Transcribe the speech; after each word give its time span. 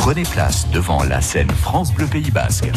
Prenez 0.00 0.22
place 0.22 0.66
devant 0.70 1.04
la 1.04 1.20
scène 1.20 1.50
France 1.50 1.92
Bleu 1.92 2.06
Pays 2.06 2.30
Basque. 2.30 2.70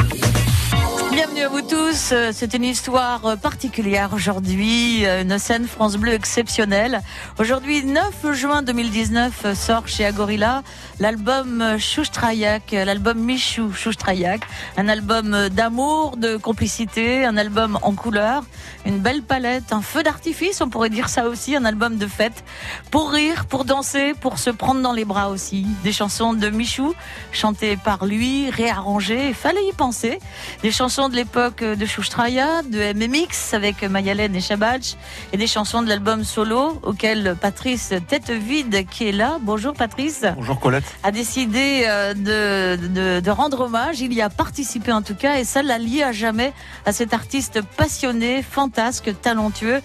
À 1.43 1.50
vous 1.50 1.62
tous. 1.62 2.11
Euh, 2.13 2.29
C'est 2.31 2.54
une 2.54 2.63
histoire 2.63 3.25
euh, 3.25 3.35
particulière 3.35 4.11
aujourd'hui, 4.13 5.05
euh, 5.05 5.24
une 5.24 5.37
scène 5.40 5.67
France 5.67 5.98
Bleu 5.98 6.14
exceptionnelle. 6.14 7.01
Aujourd'hui, 7.37 7.83
9 7.83 8.32
juin 8.32 8.62
2019, 8.62 9.54
sort 9.54 9.88
chez 9.88 10.05
Agorilla 10.05 10.64
l'album 11.00 11.77
Chouchtrayak, 11.79 12.71
l'album 12.71 13.18
Michou 13.18 13.74
Chouchtrayak, 13.74 14.42
un 14.78 14.88
album 14.88 15.50
d'amour, 15.50 16.16
de 16.16 16.38
complicité, 16.38 17.25
un 17.25 17.36
album 17.36 17.78
en 17.82 17.94
couleur, 17.94 18.44
une 18.86 19.00
belle 19.00 19.21
palette, 19.21 19.73
un 19.73 19.82
feu 19.82 20.02
d'artifice, 20.04 20.62
on 20.62 20.70
pourrait 20.70 20.91
dire 20.91 21.10
ça 21.10 21.28
aussi, 21.28 21.55
un 21.57 21.66
album 21.66 21.98
de 21.98 22.07
fête, 22.07 22.46
pour 22.89 23.12
rire, 23.12 23.48
pour 23.48 23.66
danser, 23.66 24.14
pour 24.14 24.38
se 24.38 24.50
prendre 24.50 24.82
dans 24.82 24.94
les 24.94 25.04
bras 25.04 25.30
aussi. 25.30 25.66
Des 25.84 25.91
chansons 25.91 26.34
de 26.34 26.50
Michou, 26.50 26.94
chantées 27.34 27.75
par 27.75 28.05
lui, 28.05 28.50
réarrangées, 28.50 29.33
fallait 29.33 29.66
y 29.68 29.74
penser. 29.74 30.19
Des 30.61 30.71
chansons 30.71 31.10
de 31.10 31.16
l'époque 31.16 31.32
de 31.33 31.86
Chouchtraya, 31.87 32.61
de 32.61 32.93
MMX 32.93 33.55
avec 33.55 33.81
Mayalen 33.81 34.35
et 34.35 34.39
Shabach, 34.39 34.95
et 35.31 35.37
des 35.37 35.47
chansons 35.47 35.81
de 35.81 35.89
l'album 35.89 36.23
solo 36.23 36.79
auquel 36.83 37.35
Patrice 37.41 37.91
Tête 38.07 38.29
Vide, 38.29 38.85
qui 38.87 39.09
est 39.09 39.11
là, 39.11 39.39
bonjour 39.41 39.73
Patrice. 39.73 40.25
Bonjour 40.35 40.59
Colette. 40.59 40.83
A 41.01 41.11
décidé 41.11 41.85
euh, 41.88 42.13
de, 42.13 42.88
de, 42.88 43.19
de, 43.19 43.31
rendre 43.31 43.61
hommage. 43.61 43.99
Il 43.99 44.13
y 44.13 44.21
a 44.21 44.29
participé 44.29 44.91
en 44.91 45.01
tout 45.01 45.15
cas, 45.15 45.39
et 45.39 45.43
ça 45.43 45.63
l'a 45.63 45.79
lié 45.79 46.03
à 46.03 46.11
jamais 46.11 46.53
à 46.85 46.91
cet 46.91 47.15
artiste 47.15 47.61
passionné, 47.77 48.43
fantasque, 48.43 49.11
talentueux, 49.23 49.81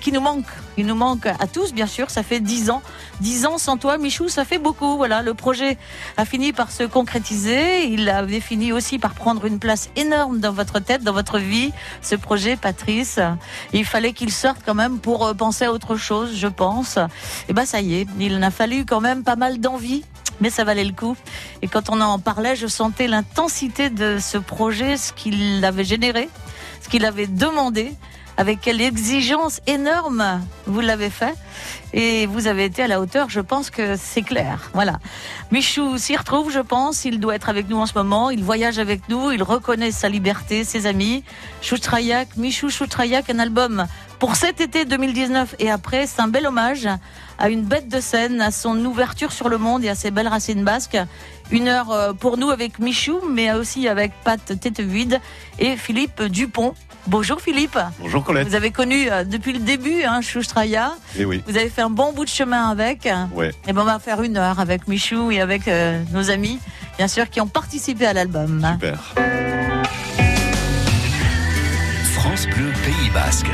qui 0.00 0.12
nous 0.12 0.20
manque. 0.20 0.46
Il 0.76 0.86
nous 0.86 0.94
manque 0.94 1.26
à 1.26 1.46
tous, 1.46 1.72
bien 1.72 1.86
sûr. 1.86 2.10
Ça 2.10 2.22
fait 2.22 2.40
dix 2.40 2.70
ans. 2.70 2.82
Dix 3.20 3.46
ans 3.46 3.58
sans 3.58 3.76
toi, 3.76 3.98
Michou, 3.98 4.28
ça 4.28 4.44
fait 4.44 4.58
beaucoup. 4.58 4.96
Voilà, 4.96 5.22
le 5.22 5.34
projet 5.34 5.76
a 6.16 6.24
fini 6.24 6.52
par 6.52 6.70
se 6.70 6.84
concrétiser. 6.84 7.86
Il 7.86 8.08
avait 8.08 8.40
fini 8.40 8.72
aussi 8.72 8.98
par 8.98 9.14
prendre 9.14 9.44
une 9.44 9.58
place 9.58 9.90
énorme 9.96 10.40
dans 10.40 10.52
votre 10.52 10.80
tête, 10.80 11.02
dans 11.02 11.12
votre 11.12 11.38
vie. 11.38 11.72
Ce 12.00 12.14
projet, 12.14 12.56
Patrice, 12.56 13.20
il 13.72 13.84
fallait 13.84 14.12
qu'il 14.12 14.32
sorte 14.32 14.58
quand 14.64 14.74
même 14.74 14.98
pour 14.98 15.26
euh, 15.26 15.34
penser 15.34 15.64
à 15.64 15.72
autre 15.72 15.96
chose, 15.96 16.34
je 16.34 16.48
pense. 16.48 16.98
Et 17.48 17.52
ben, 17.52 17.66
ça 17.66 17.80
y 17.80 17.94
est. 17.94 18.06
Il 18.18 18.34
en 18.36 18.42
a 18.42 18.50
fallu 18.50 18.84
quand 18.84 19.00
même 19.00 19.22
pas 19.22 19.36
mal 19.36 19.58
d'envie 19.58 20.04
mais 20.40 20.50
ça 20.50 20.64
valait 20.64 20.84
le 20.84 20.92
coup. 20.92 21.16
Et 21.62 21.68
quand 21.68 21.88
on 21.88 22.00
en 22.00 22.18
parlait, 22.18 22.56
je 22.56 22.66
sentais 22.66 23.06
l'intensité 23.06 23.90
de 23.90 24.18
ce 24.18 24.38
projet, 24.38 24.96
ce 24.96 25.12
qu'il 25.12 25.64
avait 25.64 25.84
généré, 25.84 26.28
ce 26.82 26.88
qu'il 26.88 27.04
avait 27.04 27.28
demandé, 27.28 27.92
avec 28.36 28.60
quelle 28.60 28.80
exigence 28.80 29.60
énorme 29.66 30.40
vous 30.66 30.80
l'avez 30.80 31.10
fait. 31.10 31.34
Et 31.94 32.26
vous 32.26 32.46
avez 32.46 32.64
été 32.64 32.82
à 32.82 32.86
la 32.86 33.00
hauteur, 33.00 33.28
je 33.28 33.40
pense 33.40 33.68
que 33.68 33.96
c'est 33.96 34.22
clair. 34.22 34.70
Voilà. 34.72 34.98
Michou 35.50 35.98
s'y 35.98 36.16
retrouve, 36.16 36.50
je 36.50 36.60
pense. 36.60 37.04
Il 37.04 37.20
doit 37.20 37.34
être 37.34 37.50
avec 37.50 37.68
nous 37.68 37.76
en 37.76 37.84
ce 37.84 37.92
moment. 37.94 38.30
Il 38.30 38.42
voyage 38.42 38.78
avec 38.78 39.08
nous. 39.10 39.30
Il 39.30 39.42
reconnaît 39.42 39.90
sa 39.90 40.08
liberté, 40.08 40.64
ses 40.64 40.86
amis. 40.86 41.22
Choutrayak, 41.60 42.36
Michou 42.38 42.70
Choutrayak, 42.70 43.28
un 43.28 43.38
album 43.38 43.86
pour 44.18 44.36
cet 44.36 44.62
été 44.62 44.86
2019 44.86 45.56
et 45.58 45.70
après. 45.70 46.06
C'est 46.06 46.22
un 46.22 46.28
bel 46.28 46.46
hommage 46.46 46.88
à 47.38 47.50
une 47.50 47.64
bête 47.64 47.88
de 47.88 48.00
scène, 48.00 48.40
à 48.40 48.50
son 48.50 48.82
ouverture 48.86 49.32
sur 49.32 49.50
le 49.50 49.58
monde 49.58 49.84
et 49.84 49.90
à 49.90 49.94
ses 49.94 50.10
belles 50.10 50.28
racines 50.28 50.64
basques. 50.64 50.96
Une 51.50 51.68
heure 51.68 52.14
pour 52.18 52.38
nous 52.38 52.48
avec 52.48 52.78
Michou, 52.78 53.20
mais 53.28 53.52
aussi 53.52 53.86
avec 53.86 54.12
Pat 54.24 54.40
Tétevide 54.58 55.20
et 55.58 55.76
Philippe 55.76 56.22
Dupont. 56.22 56.74
Bonjour 57.06 57.40
Philippe. 57.40 57.78
Bonjour 57.98 58.22
Colette. 58.22 58.46
Vous 58.48 58.54
avez 58.54 58.70
connu 58.70 59.10
euh, 59.10 59.24
depuis 59.24 59.52
le 59.52 59.58
début 59.58 60.04
hein, 60.04 60.20
Choustraya. 60.20 60.92
Et 61.18 61.24
oui. 61.24 61.42
Vous 61.46 61.56
avez 61.56 61.68
fait 61.68 61.82
un 61.82 61.90
bon 61.90 62.12
bout 62.12 62.24
de 62.24 62.30
chemin 62.30 62.68
avec. 62.68 63.08
Ouais. 63.34 63.50
Et 63.66 63.72
ben 63.72 63.82
on 63.82 63.84
va 63.84 63.98
faire 63.98 64.22
une 64.22 64.36
heure 64.36 64.60
avec 64.60 64.86
Michou 64.88 65.30
et 65.30 65.40
avec 65.40 65.66
euh, 65.68 66.02
nos 66.12 66.30
amis, 66.30 66.58
bien 66.98 67.08
sûr, 67.08 67.28
qui 67.28 67.40
ont 67.40 67.48
participé 67.48 68.06
à 68.06 68.12
l'album. 68.12 68.66
Super. 68.72 69.14
France 72.14 72.46
Bleu 72.46 72.72
Pays 72.84 73.10
Basque. 73.12 73.50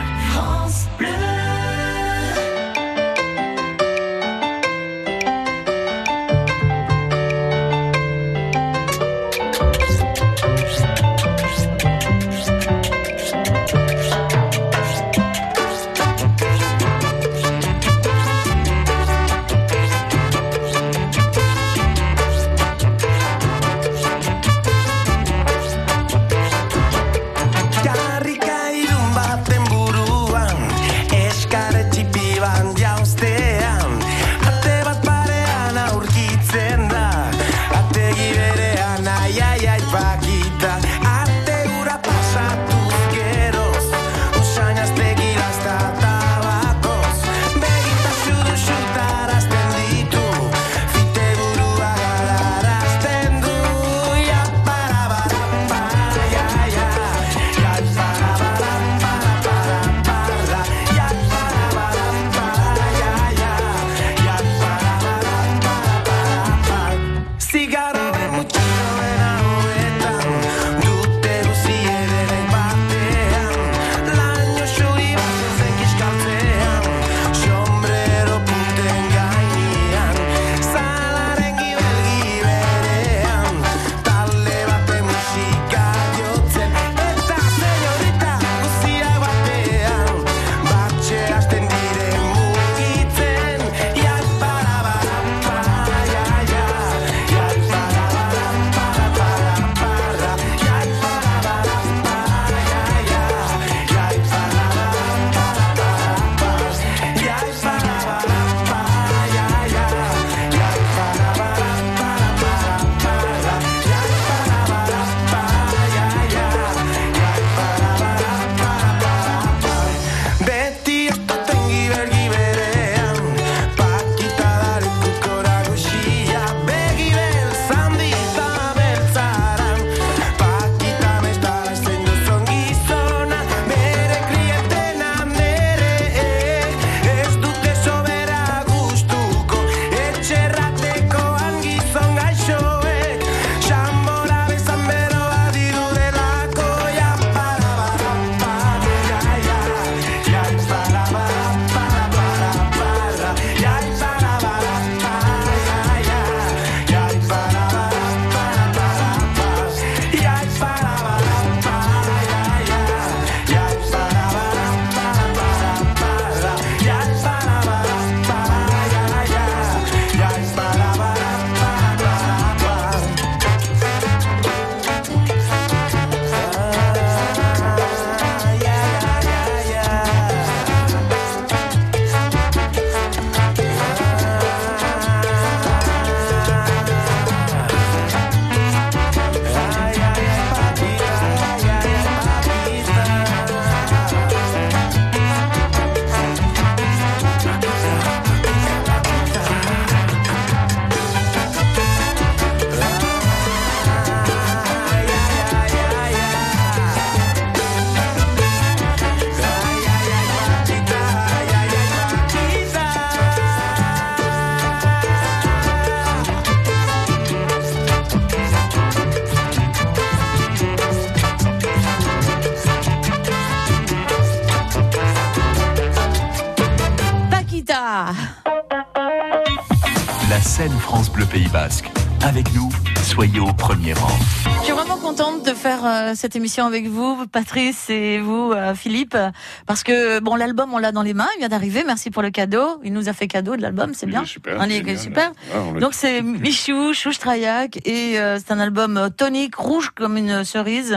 Avec 232.28 232.52
nous, 232.54 232.69
soyez 233.04 233.40
au 233.40 233.50
premier 233.54 233.94
rang. 233.94 234.27
Je 234.69 234.75
suis 234.75 234.82
vraiment 234.82 235.00
contente 235.00 235.47
de 235.47 235.55
faire 235.55 235.81
euh, 235.82 236.12
cette 236.15 236.37
émission 236.37 236.67
avec 236.67 236.88
vous, 236.88 237.26
Patrice 237.32 237.88
et 237.88 238.19
vous, 238.19 238.53
euh, 238.53 238.75
Philippe, 238.75 239.17
parce 239.65 239.82
que 239.82 240.20
bon, 240.20 240.35
l'album 240.35 240.75
on 240.75 240.76
l'a 240.76 240.93
dans 240.93 241.00
les 241.00 241.15
mains, 241.15 241.26
il 241.37 241.38
vient 241.38 241.49
d'arriver. 241.49 241.85
Merci 241.87 242.11
pour 242.11 242.20
le 242.20 242.29
cadeau. 242.29 242.79
Il 242.85 242.93
nous 242.93 243.09
a 243.09 243.15
fait 243.15 243.29
cadeau 243.29 243.56
de 243.56 243.62
l'album, 243.62 243.94
c'est 243.94 244.05
bien. 244.05 244.26
super. 244.26 244.59
On 244.61 244.65
est 244.65 244.97
super. 244.99 245.32
Ah, 245.55 245.61
on 245.75 245.79
Donc 245.79 245.94
c'est 245.94 246.20
Michou, 246.23 246.93
Chouchtraillac 246.93 247.79
et 247.87 248.20
euh, 248.20 248.37
c'est 248.37 248.53
un 248.53 248.61
album 248.61 248.99
euh, 248.99 249.09
tonique, 249.09 249.55
rouge 249.55 249.88
comme 249.88 250.19
une 250.19 250.44
cerise, 250.44 250.94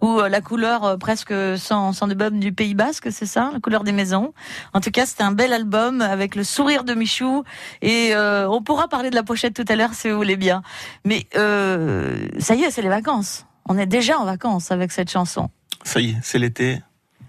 où 0.00 0.18
euh, 0.18 0.28
la 0.28 0.40
couleur 0.40 0.82
euh, 0.82 0.96
presque 0.96 1.32
sans, 1.56 1.92
sans 1.92 2.08
de 2.08 2.14
bum 2.14 2.40
du 2.40 2.52
Pays 2.52 2.74
Basque, 2.74 3.12
c'est 3.12 3.26
ça, 3.26 3.50
la 3.52 3.60
couleur 3.60 3.84
des 3.84 3.92
maisons. 3.92 4.34
En 4.72 4.80
tout 4.80 4.90
cas, 4.90 5.06
c'est 5.06 5.22
un 5.22 5.30
bel 5.30 5.52
album 5.52 6.00
avec 6.00 6.34
le 6.34 6.42
sourire 6.42 6.82
de 6.82 6.94
Michou 6.94 7.44
et 7.80 8.12
euh, 8.12 8.48
on 8.48 8.60
pourra 8.60 8.88
parler 8.88 9.10
de 9.10 9.14
la 9.14 9.22
pochette 9.22 9.54
tout 9.54 9.64
à 9.68 9.76
l'heure 9.76 9.94
si 9.94 10.10
vous 10.10 10.16
voulez 10.16 10.34
bien. 10.34 10.62
Mais 11.04 11.28
euh, 11.36 12.26
ça 12.40 12.56
y 12.56 12.64
est, 12.64 12.72
c'est 12.72 12.82
les 12.82 12.88
vacances. 12.88 13.03
On 13.68 13.78
est 13.78 13.86
déjà 13.86 14.18
en 14.18 14.24
vacances 14.24 14.70
avec 14.70 14.92
cette 14.92 15.10
chanson. 15.10 15.50
Ça 15.84 16.00
y 16.00 16.10
est, 16.10 16.16
c'est 16.22 16.38
l'été. 16.38 16.80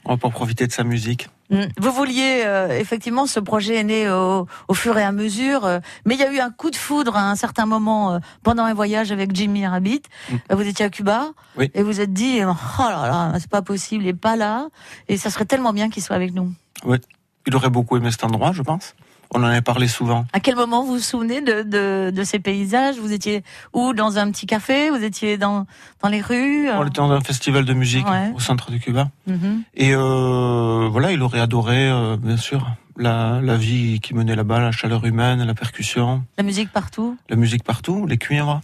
On 0.06 0.12
va 0.12 0.18
pas 0.18 0.30
profiter 0.30 0.68
de 0.68 0.72
sa 0.72 0.83
musique. 0.83 1.30
Mm. 1.50 1.63
Vous 1.80 1.92
vouliez 1.92 2.44
euh, 2.45 2.80
effectivement, 2.80 3.27
ce 3.27 3.39
projet 3.39 3.75
est 3.75 3.83
né 3.83 4.10
au, 4.10 4.48
au 4.68 4.74
fur 4.74 4.98
et 4.98 5.04
à 5.04 5.12
mesure, 5.12 5.66
euh, 5.66 5.80
mais 6.06 6.16
il 6.16 6.19
y 6.19 6.24
a 6.24 6.31
eu 6.31 6.39
un 6.39 6.50
coup 6.50 6.72
de 6.72 6.75
foudre 6.75 7.16
à 7.16 7.30
un 7.30 7.36
certain 7.36 7.66
moment 7.66 8.13
euh, 8.13 8.19
pendant 8.44 8.63
un 8.63 8.74
voyage 8.74 9.12
avec 9.12 9.36
Jimmy 9.36 9.66
Rabbit. 9.68 10.01
Mm. 10.30 10.36
Vous 10.56 10.62
étiez 10.68 10.86
à 10.86 10.89
Cuba 10.89 11.31
Oui. 11.57 11.69
et 11.74 11.83
vous 11.83 12.01
êtes 12.01 12.13
dit 12.13 12.39
oh 12.44 12.50
là 12.80 13.07
là, 13.07 13.33
c'est 13.39 13.50
pas 13.50 13.62
possible, 13.62 14.04
il 14.04 14.10
est 14.10 14.13
pas 14.13 14.36
là 14.36 14.69
et 15.07 15.18
ça 15.18 15.30
serait 15.30 15.45
tellement 15.45 15.74
bien 15.74 15.89
qu'il 15.89 16.01
soit 16.04 16.16
avec 16.16 16.33
nous. 16.33 16.51
Il 17.48 17.56
aurait 17.56 17.69
beaucoup 17.69 17.95
aimé 17.98 18.10
cet 18.12 18.24
endroit, 18.24 18.51
je 18.51 18.63
pense. 18.63 18.95
On 19.38 19.40
en 19.44 19.48
avait 19.48 19.62
parlé 19.62 19.90
souvent. 19.90 20.26
À 20.32 20.40
quel 20.40 20.56
moment 20.56 20.86
vous 20.86 20.94
vous 20.94 21.00
souvenez 21.00 21.42
de, 21.42 21.62
de, 21.64 22.10
de 22.10 22.24
ces 22.24 22.40
paysages? 22.40 22.96
Vous 22.96 23.12
étiez 23.12 23.44
où? 23.74 23.92
Dans 23.92 24.18
un 24.18 24.32
petit 24.32 24.46
café? 24.46 24.90
Vous 24.90 25.04
étiez 25.04 25.38
dans, 25.38 25.68
dans 26.02 26.08
les 26.08 26.22
rues? 26.22 26.70
On 26.72 26.84
était 26.86 27.02
dans 27.02 27.12
un 27.12 27.20
festival 27.20 27.66
de 27.66 27.74
musique 27.74 28.08
Ouais. 28.10 28.32
au 28.34 28.40
centre 28.40 28.72
de 28.72 28.78
Cuba. 28.78 29.10
Mhm. 29.28 29.64
Et 29.76 29.94
euh, 29.94 30.88
voilà, 30.90 31.12
il 31.12 31.22
aurait 31.22 31.42
adoré, 31.42 31.90
euh, 31.90 32.16
bien 32.16 32.38
sûr, 32.38 32.66
la, 32.98 33.42
la 33.44 33.58
vie 33.58 34.00
qui 34.00 34.14
menait 34.14 34.38
là-bas, 34.38 34.62
la 34.62 34.72
chaleur 34.72 35.04
humaine, 35.04 35.44
la 35.44 35.54
percussion, 35.54 36.24
La 36.38 36.44
musique 36.46 36.72
partout? 36.72 37.18
La 37.30 37.36
musique 37.36 37.64
partout, 37.66 38.06
les 38.06 38.18
cuivres. 38.18 38.62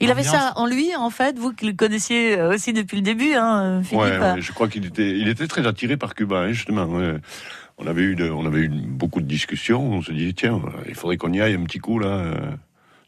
Il 0.00 0.10
avait 0.10 0.22
ça 0.22 0.52
en 0.56 0.66
lui, 0.66 0.94
en 0.96 1.08
fait, 1.08 1.38
vous 1.38 1.54
qui 1.54 1.64
le 1.64 1.72
connaissiez 1.72 2.38
euh, 2.38 2.52
aussi 2.52 2.74
depuis 2.74 2.96
le 2.98 3.02
début, 3.02 3.32
hein, 3.36 3.80
Philippe? 3.82 4.02
Ouais, 4.04 4.18
ouais, 4.18 4.40
je 4.42 4.52
crois 4.52 4.68
qu'il 4.68 4.84
était, 4.84 5.16
il 5.18 5.28
était 5.28 5.46
très 5.46 5.66
attiré 5.66 5.96
par 5.96 6.14
Cuba, 6.14 6.40
hein, 6.40 6.52
justement. 6.52 6.84
ouais. 6.84 7.16
On 7.78 7.86
avait 7.86 8.02
eu, 8.02 8.14
de- 8.14 8.30
on 8.30 8.46
avait 8.46 8.60
eu 8.60 8.68
beaucoup 8.68 9.20
de 9.20 9.26
discussions. 9.26 9.82
On 9.92 10.02
se 10.02 10.12
dit 10.12 10.32
tiens, 10.34 10.60
il 10.88 10.94
faudrait 10.94 11.16
qu'on 11.16 11.32
y 11.32 11.40
aille 11.40 11.54
un 11.54 11.64
petit 11.64 11.80
coup 11.80 11.98
là, 11.98 12.06
euh, 12.06 12.34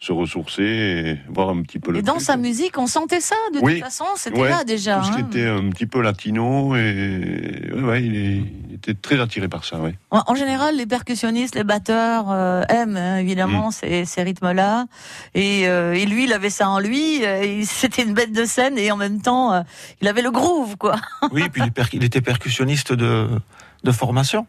se 0.01 0.13
ressourcer, 0.13 0.63
et 0.63 1.19
voir 1.33 1.49
un 1.51 1.63
petit 1.63 1.79
peu 1.79 1.91
le. 1.93 1.99
Et 2.01 2.03
dans 2.03 2.19
sa 2.19 2.37
musique, 2.37 2.77
on 2.77 2.87
sentait 2.87 3.21
ça 3.21 3.35
de 3.55 3.61
Oui. 3.61 3.75
toute 3.77 3.85
façon, 3.85 4.05
c'était 4.17 4.39
Ouais, 4.39 4.51
là 4.51 4.63
déjà. 4.65 4.99
Tout 4.99 5.05
ce 5.07 5.13
qui 5.13 5.23
hein. 5.23 5.27
était 5.31 5.47
un 5.47 5.71
petit 5.71 5.87
peu 5.87 6.03
latino 6.03 6.77
et 6.77 7.71
ouais, 7.73 7.81
ouais, 7.83 8.05
il, 8.05 8.15
est- 8.17 8.43
il 8.69 8.75
était 8.75 8.93
très 8.95 9.19
attiré 9.21 9.49
par 9.49 9.65
ça. 9.65 9.81
Ouais. 9.81 9.95
En 10.11 10.35
général, 10.35 10.77
les 10.77 10.85
percussionnistes, 10.85 11.55
les 11.55 11.65
batteurs 11.65 12.27
euh, 12.31 12.63
aiment 12.69 12.97
hein, 12.97 13.17
Mm. 13.17 13.21
évidemment 13.21 13.71
ces, 13.71 14.05
ces 14.05 14.23
rythmes-là. 14.23 14.85
Et, 15.35 15.67
euh, 15.69 15.95
et 15.95 16.05
lui, 16.07 16.25
il 16.25 16.33
avait 16.35 16.51
ça 16.51 16.69
en 16.69 16.79
lui. 16.81 17.23
C'était 17.65 18.03
une 18.03 18.13
bête 18.15 18.33
de 18.33 18.45
scène 18.45 18.77
et 18.79 18.91
en 18.93 18.97
même 18.99 19.23
temps, 19.23 19.53
euh, 19.55 19.63
il 20.03 20.09
avait 20.09 20.23
le 20.23 20.31
groove, 20.31 20.77
quoi. 20.77 20.97
Oui, 21.33 21.49
puis 21.51 21.63
il, 21.65 21.73
il 21.95 22.05
était 22.05 22.21
percussionniste 22.21 22.93
de, 22.93 23.29
de 23.83 23.93
formation. 23.93 24.47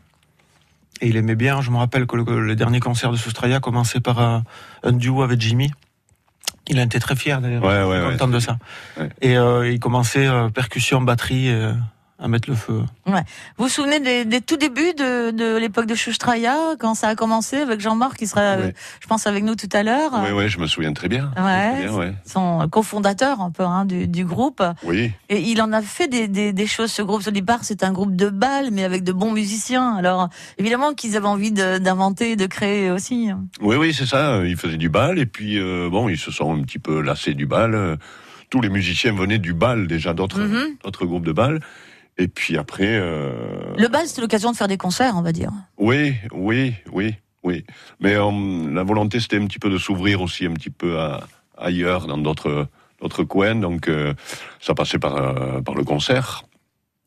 Et 1.02 1.08
il 1.10 1.18
aimait 1.18 1.36
bien, 1.36 1.62
je 1.62 1.70
me 1.72 1.78
rappelle 1.78 2.08
que 2.08 2.16
le, 2.16 2.42
le 2.42 2.56
dernier 2.56 2.80
concert 2.80 3.12
de 3.12 3.18
Soustraya 3.18 3.60
commençait 3.60 4.00
par 4.00 4.20
un, 4.20 4.44
un 4.84 4.92
duo 4.92 5.22
avec 5.22 5.40
Jimmy. 5.40 5.72
Il 6.70 6.80
en 6.80 6.84
était 6.84 7.00
très 7.00 7.16
fier 7.16 7.40
d'ailleurs, 7.40 7.64
Ouais, 7.64 7.84
ouais, 7.84 8.06
ouais. 8.06 8.12
content 8.14 8.28
de 8.28 8.40
ça. 8.40 8.58
Et 9.22 9.38
euh, 9.38 9.70
il 9.72 9.80
commençait 9.80 10.28
euh, 10.28 10.50
percussion, 10.50 11.02
batterie, 11.02 11.50
euh, 11.50 11.74
à 12.20 12.28
mettre 12.28 12.50
le 12.50 12.56
feu. 12.56 12.82
Vous 13.06 13.14
vous 13.58 13.70
souvenez 13.70 14.00
des, 14.00 14.26
des 14.26 14.42
tout 14.42 14.58
débuts 14.58 14.94
de, 14.98 15.30
de 15.32 15.56
l'époque 15.58 15.86
de 15.86 15.94
Chouchtraya, 15.94 16.56
quand 16.80 16.96
ça 16.96 17.10
a 17.10 17.16
commencé 17.16 17.58
avec 17.58 17.80
Jean-Marc, 17.80 18.18
qui 18.18 18.26
sera, 18.28 18.42
euh, 18.42 18.58
Ouais. 18.68 18.74
je 19.02 19.08
pense, 19.08 19.28
avec 19.28 19.44
nous 19.44 19.56
tout 19.56 19.70
à 19.72 19.84
l'heure? 19.84 20.14
Ouais, 20.24 20.32
ouais, 20.32 20.50
je 20.50 20.58
me 20.60 20.66
souviens 20.66 20.94
très 20.94 21.10
bien. 21.10 21.32
Ouais. 21.38 21.84
Bien, 21.86 21.94
ouais. 21.94 22.14
Son 22.26 22.68
cofondateur 22.70 23.42
un 23.42 23.52
peu 23.52 23.64
hein, 23.64 23.86
du, 23.86 24.08
du 24.08 24.26
groupe. 24.26 24.64
Oui. 24.84 25.12
Et 25.30 25.42
il 25.42 25.62
en 25.62 25.72
a 25.74 25.82
fait 25.84 26.08
des, 26.08 26.28
des, 26.28 26.54
des 26.54 26.68
choses. 26.68 26.92
Ce 26.92 27.04
groupe, 27.04 27.22
au 27.28 27.32
départ, 27.32 27.60
c'est 27.64 27.84
un 27.84 27.92
groupe 27.92 28.16
de 28.16 28.30
bal, 28.30 28.70
mais 28.72 28.84
avec 28.84 29.04
de 29.04 29.12
bons 29.12 29.32
musiciens. 29.32 29.96
Alors, 29.96 30.30
évidemment 30.58 30.94
qu'ils 30.96 31.16
avaient 31.18 31.28
envie 31.28 31.52
d'inventer, 31.52 32.36
de 32.36 32.46
créer 32.48 32.90
aussi. 32.90 33.30
Oui, 33.62 33.76
oui, 33.76 33.94
c'est 33.94 34.08
ça. 34.08 34.44
Ils 34.44 34.58
faisaient 34.58 34.78
du 34.78 34.90
bal 34.90 35.20
et 35.20 35.26
puis 35.28 35.60
euh, 35.60 35.88
bon, 35.92 36.10
ils 36.10 36.18
se 36.18 36.32
sont 36.32 36.56
un 36.56 36.64
petit 36.64 36.80
peu 36.80 37.00
lassés 37.02 37.36
du 37.36 37.46
bal. 37.46 37.76
Euh, 37.76 37.96
Tous 38.50 38.62
les 38.62 38.70
musiciens 38.70 39.14
venaient 39.14 39.40
du 39.40 39.54
bal 39.54 39.88
déjà, 39.88 40.14
d'autres 40.14 40.40
Mhm. 40.40 40.78
d'autres 40.84 41.06
groupes 41.06 41.26
de 41.26 41.34
bal. 41.34 41.60
Et 42.18 42.28
puis 42.28 42.58
après, 42.58 42.88
euh, 42.88 43.32
Le 43.78 43.88
bal, 43.88 44.08
c'était 44.08 44.22
l'occasion 44.22 44.52
de 44.52 44.58
faire 44.58 44.68
des 44.68 44.78
concerts, 44.78 45.14
on 45.16 45.22
va 45.22 45.32
dire. 45.32 45.52
oui, 45.78 46.16
oui, 46.32 46.74
oui, 46.92 47.16
oui. 47.44 47.64
Mais 48.00 48.16
euh, 48.16 48.74
la 48.74 48.84
volonté, 48.84 49.20
c'était 49.20 49.38
un 49.38 49.46
petit 49.46 49.60
peu 49.60 49.70
de 49.70 49.78
s'ouvrir 49.78 50.22
aussi 50.22 50.46
un 50.46 50.54
petit 50.54 50.72
peu 50.72 51.00
à, 51.00 51.28
ailleurs, 51.58 52.08
dans 52.08 52.18
d'autres 52.18 53.24
coins. 53.28 53.56
Donc 53.56 53.88
euh, 53.88 54.14
ça 54.60 54.74
passait 54.74 55.00
par 55.00 55.64
par 55.64 55.76
le 55.76 55.84
concert. 55.84 56.44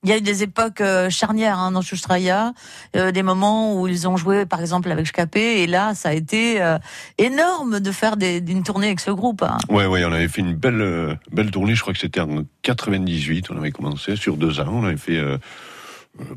Il 0.03 0.09
y 0.09 0.13
a 0.15 0.17
eu 0.17 0.23
des 0.23 0.43
époques 0.43 0.81
euh, 0.81 1.11
charnières 1.11 1.59
hein, 1.59 1.73
dans 1.73 1.83
Chouchtraya, 1.83 2.55
euh, 2.97 3.11
des 3.13 3.23
moments 3.23 3.79
où 3.79 3.87
ils 3.87 4.09
ont 4.09 4.17
joué, 4.17 4.47
par 4.47 4.61
exemple, 4.61 4.91
avec 4.91 5.07
Scapé, 5.07 5.63
et 5.63 5.67
là, 5.67 5.95
ça 5.95 6.09
a 6.09 6.13
été 6.15 6.63
euh, 6.63 6.79
énorme 7.19 7.81
de 7.81 7.93
faire 7.93 8.17
des, 8.17 8.39
une 8.39 8.63
tournée 8.63 8.87
avec 8.87 9.01
ce 9.01 9.11
groupe. 9.11 9.43
hein. 9.43 9.59
Ouais, 9.69 9.85
ouais, 9.85 10.03
on 10.07 10.13
avait 10.13 10.29
fait 10.29 10.41
une 10.41 10.55
belle 10.55 10.81
euh, 10.81 11.15
belle 11.33 11.51
tournée. 11.51 11.75
Je 11.75 11.83
crois 11.83 11.93
que 11.93 11.99
c'était 11.99 12.21
en 12.21 12.45
98. 12.63 13.51
On 13.51 13.59
avait 13.59 13.73
commencé 13.73 14.17
sur 14.17 14.39
deux 14.39 14.59
ans. 14.61 14.69
On 14.73 14.85
avait 14.85 14.97
fait 14.97 15.19
euh, 15.19 15.37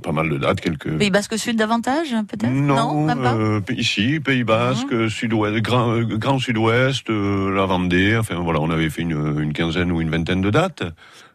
pas 0.03 0.11
mal 0.11 0.29
de 0.29 0.37
dates, 0.37 0.59
quelques 0.59 0.97
Pays 0.97 1.09
Basque 1.09 1.39
Sud 1.39 1.55
davantage, 1.57 2.09
peut-être? 2.27 2.51
Non, 2.51 3.05
même 3.05 3.21
pas? 3.21 3.33
euh, 3.33 3.61
ici, 3.69 4.19
Pays 4.19 4.43
Basque, 4.43 5.09
Sud-Ouest, 5.09 5.55
Grand, 5.63 6.01
Grand 6.01 6.37
Sud-Ouest, 6.37 7.09
euh, 7.09 7.49
la 7.55 7.65
Vendée, 7.65 8.17
enfin 8.17 8.35
voilà, 8.35 8.59
on 8.59 8.69
avait 8.69 8.89
fait 8.89 9.01
une, 9.03 9.39
une 9.41 9.53
quinzaine 9.53 9.91
ou 9.93 10.01
une 10.01 10.09
vingtaine 10.09 10.41
de 10.41 10.49
dates, 10.49 10.83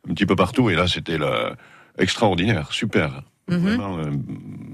un 0.08 0.14
petit 0.14 0.24
peu 0.26 0.36
partout, 0.36 0.70
et 0.70 0.76
là 0.76 0.86
c'était 0.86 1.18
là, 1.18 1.52
extraordinaire, 1.98 2.72
super. 2.72 3.22
Mhm. 3.50 3.58
Vraiment, 3.58 3.98
euh, 3.98 4.10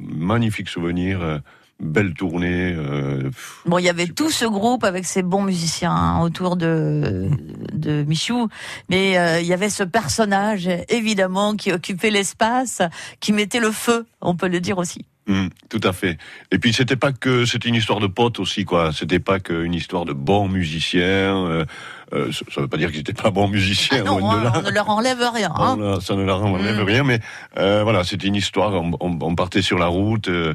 magnifique 0.08 0.68
souvenir, 0.68 1.22
euh, 1.22 1.38
belle 1.80 2.14
tournée. 2.14 2.72
euh, 2.76 3.30
Bon, 3.66 3.78
il 3.78 3.84
y 3.84 3.88
avait 3.88 4.06
Super. 4.06 4.14
tout 4.26 4.30
ce 4.30 4.44
groupe 4.44 4.84
avec 4.84 5.04
ces 5.04 5.22
bons 5.22 5.42
musiciens 5.42 5.92
hein, 5.92 6.20
autour 6.22 6.56
de 6.56 7.28
de 7.72 8.02
Michou, 8.04 8.48
mais 8.88 9.18
euh, 9.18 9.40
il 9.40 9.46
y 9.46 9.52
avait 9.52 9.68
ce 9.70 9.82
personnage 9.84 10.68
évidemment 10.88 11.54
qui 11.56 11.72
occupait 11.72 12.10
l'espace, 12.10 12.80
qui 13.20 13.32
mettait 13.32 13.60
le 13.60 13.72
feu, 13.72 14.06
on 14.20 14.36
peut 14.36 14.48
le 14.48 14.60
dire 14.60 14.78
aussi. 14.78 15.04
Hum, 15.28 15.50
tout 15.70 15.80
à 15.84 15.92
fait. 15.92 16.18
Et 16.50 16.58
puis 16.58 16.72
c'était 16.72 16.96
pas 16.96 17.12
que 17.12 17.44
c'était 17.44 17.68
une 17.68 17.74
histoire 17.74 18.00
de 18.00 18.06
potes 18.06 18.40
aussi 18.40 18.64
quoi. 18.64 18.92
C'était 18.92 19.18
pas 19.20 19.40
qu'une 19.40 19.74
histoire 19.74 20.04
de 20.04 20.12
bons 20.12 20.48
musiciens. 20.48 21.46
euh, 21.46 21.64
euh, 22.12 22.30
ça, 22.32 22.60
veut 22.60 22.68
pas 22.68 22.76
dire 22.76 22.90
qu'ils 22.90 23.00
étaient 23.00 23.12
pas 23.12 23.30
bons 23.30 23.48
musiciens. 23.48 24.02
Ah 24.02 24.04
non, 24.04 24.30
hein, 24.30 24.44
là. 24.44 24.52
on 24.56 24.62
ne 24.62 24.70
leur 24.70 24.88
enlève 24.90 25.18
rien. 25.34 25.50
hein. 25.56 25.98
Ça 26.00 26.14
ne 26.14 26.22
leur 26.24 26.44
enlève 26.44 26.78
Mm. 26.80 26.84
rien, 26.84 27.02
mais 27.04 27.20
euh, 27.58 27.82
voilà, 27.82 28.04
c'était 28.04 28.28
une 28.28 28.36
histoire. 28.36 28.72
On, 28.74 28.92
on- 29.00 29.18
on 29.20 29.34
partait 29.34 29.62
sur 29.62 29.78
la 29.78 29.86
route. 29.86 30.28
euh, 30.28 30.54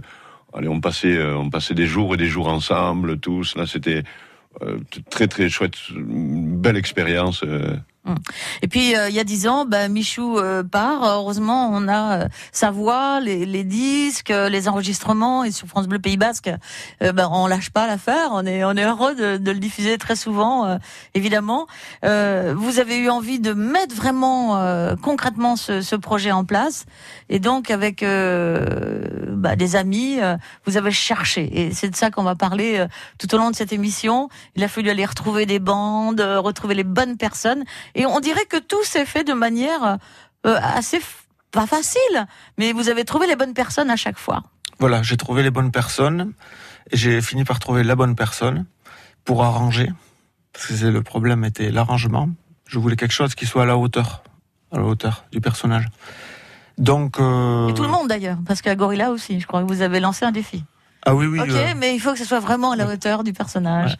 allez, 0.53 0.67
on 0.69 0.79
passait, 0.79 1.17
euh, 1.17 1.35
on 1.37 1.49
passait 1.49 1.73
des 1.73 1.87
jours 1.87 2.13
et 2.13 2.17
des 2.17 2.27
jours 2.27 2.47
ensemble, 2.47 3.19
tous. 3.19 3.55
Là, 3.57 3.65
c'était 3.67 4.03
euh, 4.61 4.77
très 5.09 5.27
très 5.27 5.49
chouette, 5.49 5.75
une 5.89 6.55
belle 6.57 6.77
expérience. 6.77 7.43
Euh. 8.07 8.15
Et 8.61 8.67
puis 8.67 8.95
euh, 8.95 9.09
il 9.09 9.15
y 9.15 9.19
a 9.19 9.23
dix 9.23 9.47
ans, 9.47 9.65
bah, 9.65 9.87
Michou 9.89 10.37
euh, 10.37 10.63
part. 10.63 11.03
Heureusement, 11.03 11.69
on 11.71 11.87
a 11.87 12.19
euh, 12.23 12.27
sa 12.51 12.71
voix, 12.71 13.19
les, 13.19 13.45
les 13.45 13.63
disques, 13.63 14.31
euh, 14.31 14.49
les 14.49 14.67
enregistrements. 14.67 15.43
Et 15.43 15.51
sur 15.51 15.67
France 15.67 15.87
Bleu 15.87 15.99
Pays 15.99 16.17
Basque, 16.17 16.49
bah, 17.01 17.29
on 17.31 17.47
lâche 17.47 17.69
pas 17.69 17.87
l'affaire. 17.87 18.29
On 18.31 18.45
est 18.45 18.63
on 18.63 18.71
est 18.73 18.85
heureux 18.85 19.15
de, 19.15 19.37
de 19.37 19.51
le 19.51 19.59
diffuser 19.59 19.97
très 19.97 20.15
souvent, 20.15 20.65
euh, 20.65 20.77
évidemment. 21.13 21.67
Vous 22.03 22.79
avez 22.79 22.97
eu 22.97 23.09
envie 23.09 23.39
de 23.39 23.53
mettre 23.53 23.95
vraiment 23.95 24.59
concrètement 25.01 25.55
ce, 25.55 25.81
ce 25.81 25.95
projet 25.95 26.31
en 26.31 26.45
place. 26.45 26.85
Et 27.29 27.39
donc 27.39 27.71
avec 27.71 28.03
bah, 28.03 29.55
des 29.55 29.75
amis, 29.75 30.17
vous 30.65 30.77
avez 30.77 30.91
cherché. 30.91 31.49
Et 31.59 31.73
c'est 31.73 31.89
de 31.89 31.95
ça 31.95 32.11
qu'on 32.11 32.23
va 32.23 32.35
parler 32.35 32.85
tout 33.17 33.33
au 33.33 33.37
long 33.37 33.51
de 33.51 33.55
cette 33.55 33.73
émission. 33.73 34.29
Il 34.55 34.63
a 34.63 34.67
fallu 34.67 34.89
aller 34.89 35.05
retrouver 35.05 35.45
des 35.45 35.59
bandes, 35.59 36.21
retrouver 36.21 36.75
les 36.75 36.83
bonnes 36.83 37.17
personnes. 37.17 37.63
On 38.05 38.19
dirait 38.19 38.45
que 38.45 38.57
tout 38.57 38.83
s'est 38.83 39.05
fait 39.05 39.23
de 39.23 39.33
manière 39.33 39.97
euh, 40.45 40.59
assez 40.61 40.99
pas 41.51 41.65
facile, 41.65 42.27
mais 42.57 42.73
vous 42.73 42.89
avez 42.89 43.05
trouvé 43.05 43.27
les 43.27 43.35
bonnes 43.35 43.53
personnes 43.53 43.89
à 43.89 43.95
chaque 43.95 44.19
fois. 44.19 44.43
Voilà, 44.79 45.01
j'ai 45.03 45.17
trouvé 45.17 45.43
les 45.43 45.51
bonnes 45.51 45.71
personnes. 45.71 46.33
Et 46.91 46.97
j'ai 46.97 47.21
fini 47.21 47.43
par 47.43 47.59
trouver 47.59 47.83
la 47.83 47.95
bonne 47.95 48.15
personne 48.15 48.65
pour 49.25 49.43
arranger. 49.43 49.91
Parce 50.53 50.67
que 50.67 50.85
le 50.85 51.01
problème 51.01 51.43
était 51.43 51.71
l'arrangement. 51.71 52.29
Je 52.65 52.79
voulais 52.79 52.95
quelque 52.95 53.13
chose 53.13 53.35
qui 53.35 53.45
soit 53.45 53.63
à 53.63 53.65
la 53.65 53.77
hauteur, 53.77 54.23
à 54.71 54.77
la 54.77 54.83
hauteur 54.83 55.25
du 55.31 55.41
personnage. 55.41 55.87
Donc, 56.77 57.19
euh, 57.19 57.67
Et 57.67 57.73
tout 57.73 57.83
le 57.83 57.89
monde 57.89 58.07
d'ailleurs, 58.07 58.37
parce 58.45 58.61
qu'à 58.61 58.75
Gorilla 58.75 59.11
aussi, 59.11 59.39
je 59.39 59.47
crois 59.47 59.61
que 59.61 59.67
vous 59.67 59.81
avez 59.81 59.99
lancé 59.99 60.23
un 60.23 60.31
défi. 60.31 60.63
Ah 61.05 61.15
oui, 61.15 61.27
oui, 61.27 61.39
ok, 61.39 61.49
euh, 61.49 61.73
mais 61.77 61.95
il 61.95 61.99
faut 61.99 62.11
que 62.11 62.19
ce 62.19 62.25
soit 62.25 62.39
vraiment 62.39 62.71
à 62.71 62.75
la 62.75 62.85
hauteur 62.87 63.23
du 63.23 63.31
personnage. 63.33 63.97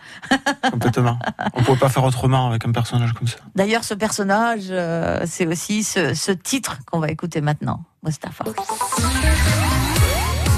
complètement. 0.71 1.17
On 1.53 1.63
pouvait 1.63 1.79
pas 1.79 1.89
faire 1.89 2.03
autrement 2.03 2.47
avec 2.47 2.65
un 2.65 2.71
personnage 2.71 3.13
comme 3.13 3.27
ça. 3.27 3.37
D'ailleurs, 3.55 3.83
ce 3.83 3.93
personnage, 3.93 4.65
euh, 4.69 5.21
c'est 5.25 5.47
aussi 5.47 5.83
ce, 5.83 6.13
ce 6.13 6.31
titre 6.31 6.79
qu'on 6.85 6.99
va 6.99 7.09
écouter 7.09 7.39
maintenant, 7.41 7.83
Mustapha. 8.03 8.43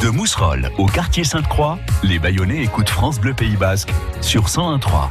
De 0.02 0.10
Mousserolles 0.10 0.72
au 0.80 0.88
quartier 0.88 1.24
Sainte-Croix, 1.24 1.78
les 2.02 2.18
Bayonnais 2.18 2.64
écoutent 2.64 2.90
France 2.90 3.20
Bleu 3.20 3.36
Pays 3.36 3.56
Basque 3.56 3.94
sur 4.22 4.48
101.3. 4.48 5.10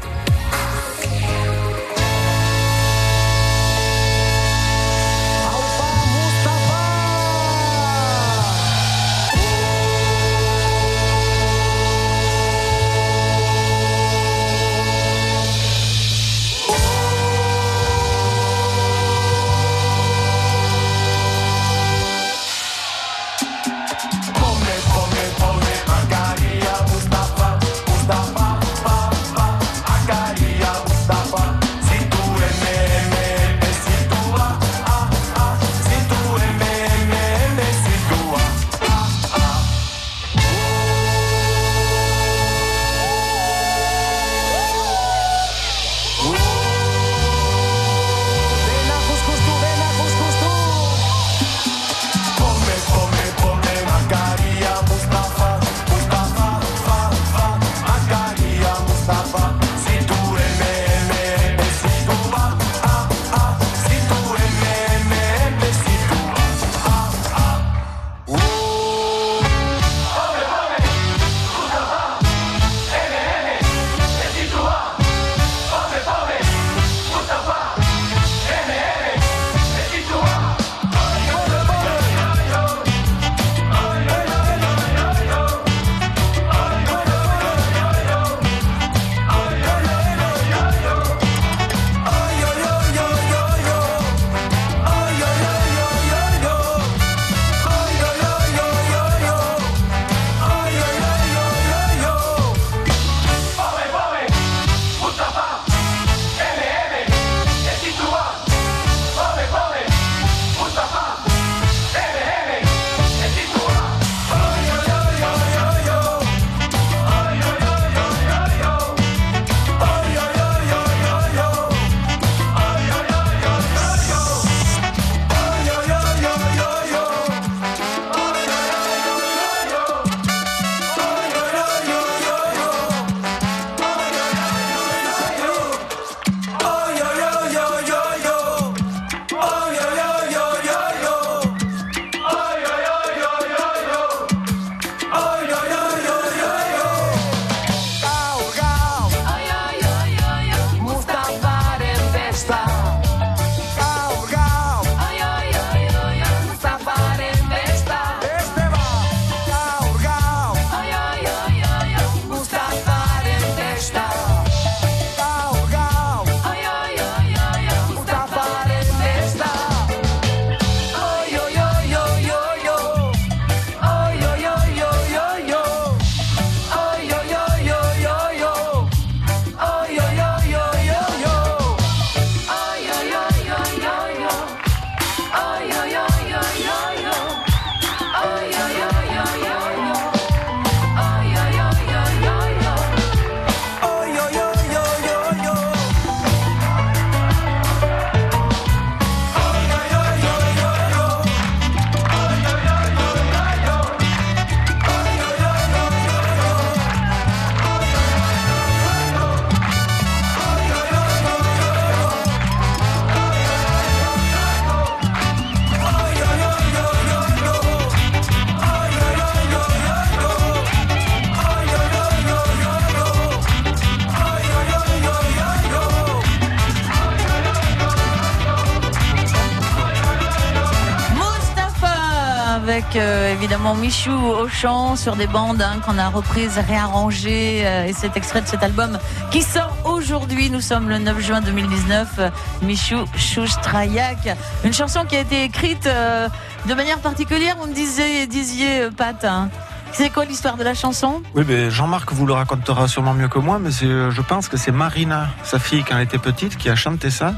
Michou 233.75 234.11
au 234.12 234.49
chant 234.49 234.97
sur 234.97 235.17
des 235.17 235.27
bandes 235.27 235.62
hein, 235.62 235.81
qu'on 235.85 235.99
a 235.99 236.09
reprises, 236.09 236.59
réarrangées. 236.69 237.62
euh, 237.65 237.87
et 237.87 237.93
cet 237.93 238.17
extrait 238.17 238.41
de 238.43 238.47
cet 238.47 238.62
album 238.62 238.99
qui 239.31 239.43
sort 239.43 239.75
aujourd'hui. 239.85 240.50
Nous 240.50 240.61
sommes 240.61 240.89
le 240.89 240.99
9 240.99 241.21
juin 241.21 241.41
2019. 241.41 242.09
euh, 242.19 242.31
Michou 242.62 243.05
Chouchtrayak. 243.17 244.37
Une 244.65 244.73
chanson 244.73 245.05
qui 245.05 245.17
a 245.17 245.21
été 245.21 245.45
écrite 245.45 245.87
euh, 245.87 246.29
de 246.67 246.75
manière 246.75 246.99
particulière. 246.99 247.57
Vous 247.59 247.67
me 247.69 247.75
disiez, 247.75 248.27
disiez 248.27 248.83
euh, 248.83 248.91
Pat. 248.91 249.25
hein. 249.25 249.49
C'est 249.93 250.11
quoi 250.11 250.25
l'histoire 250.25 250.57
de 250.57 250.62
la 250.62 250.75
chanson? 250.75 251.21
Oui, 251.35 251.45
mais 251.49 251.71
Jean-Marc 251.71 252.12
vous 252.12 252.25
le 252.27 252.33
racontera 252.33 252.87
sûrement 252.87 253.12
mieux 253.15 253.27
que 253.29 253.41
moi, 253.41 253.59
mais 253.59 253.71
je 253.73 254.21
pense 254.21 254.49
que 254.49 254.57
c'est 254.57 254.71
Marina, 254.71 255.29
sa 255.43 255.59
fille, 255.59 255.83
quand 255.83 255.97
elle 255.97 256.05
était 256.05 256.19
petite, 256.19 256.57
qui 256.57 256.69
a 256.71 256.77
chanté 256.77 257.11
ça 257.11 257.35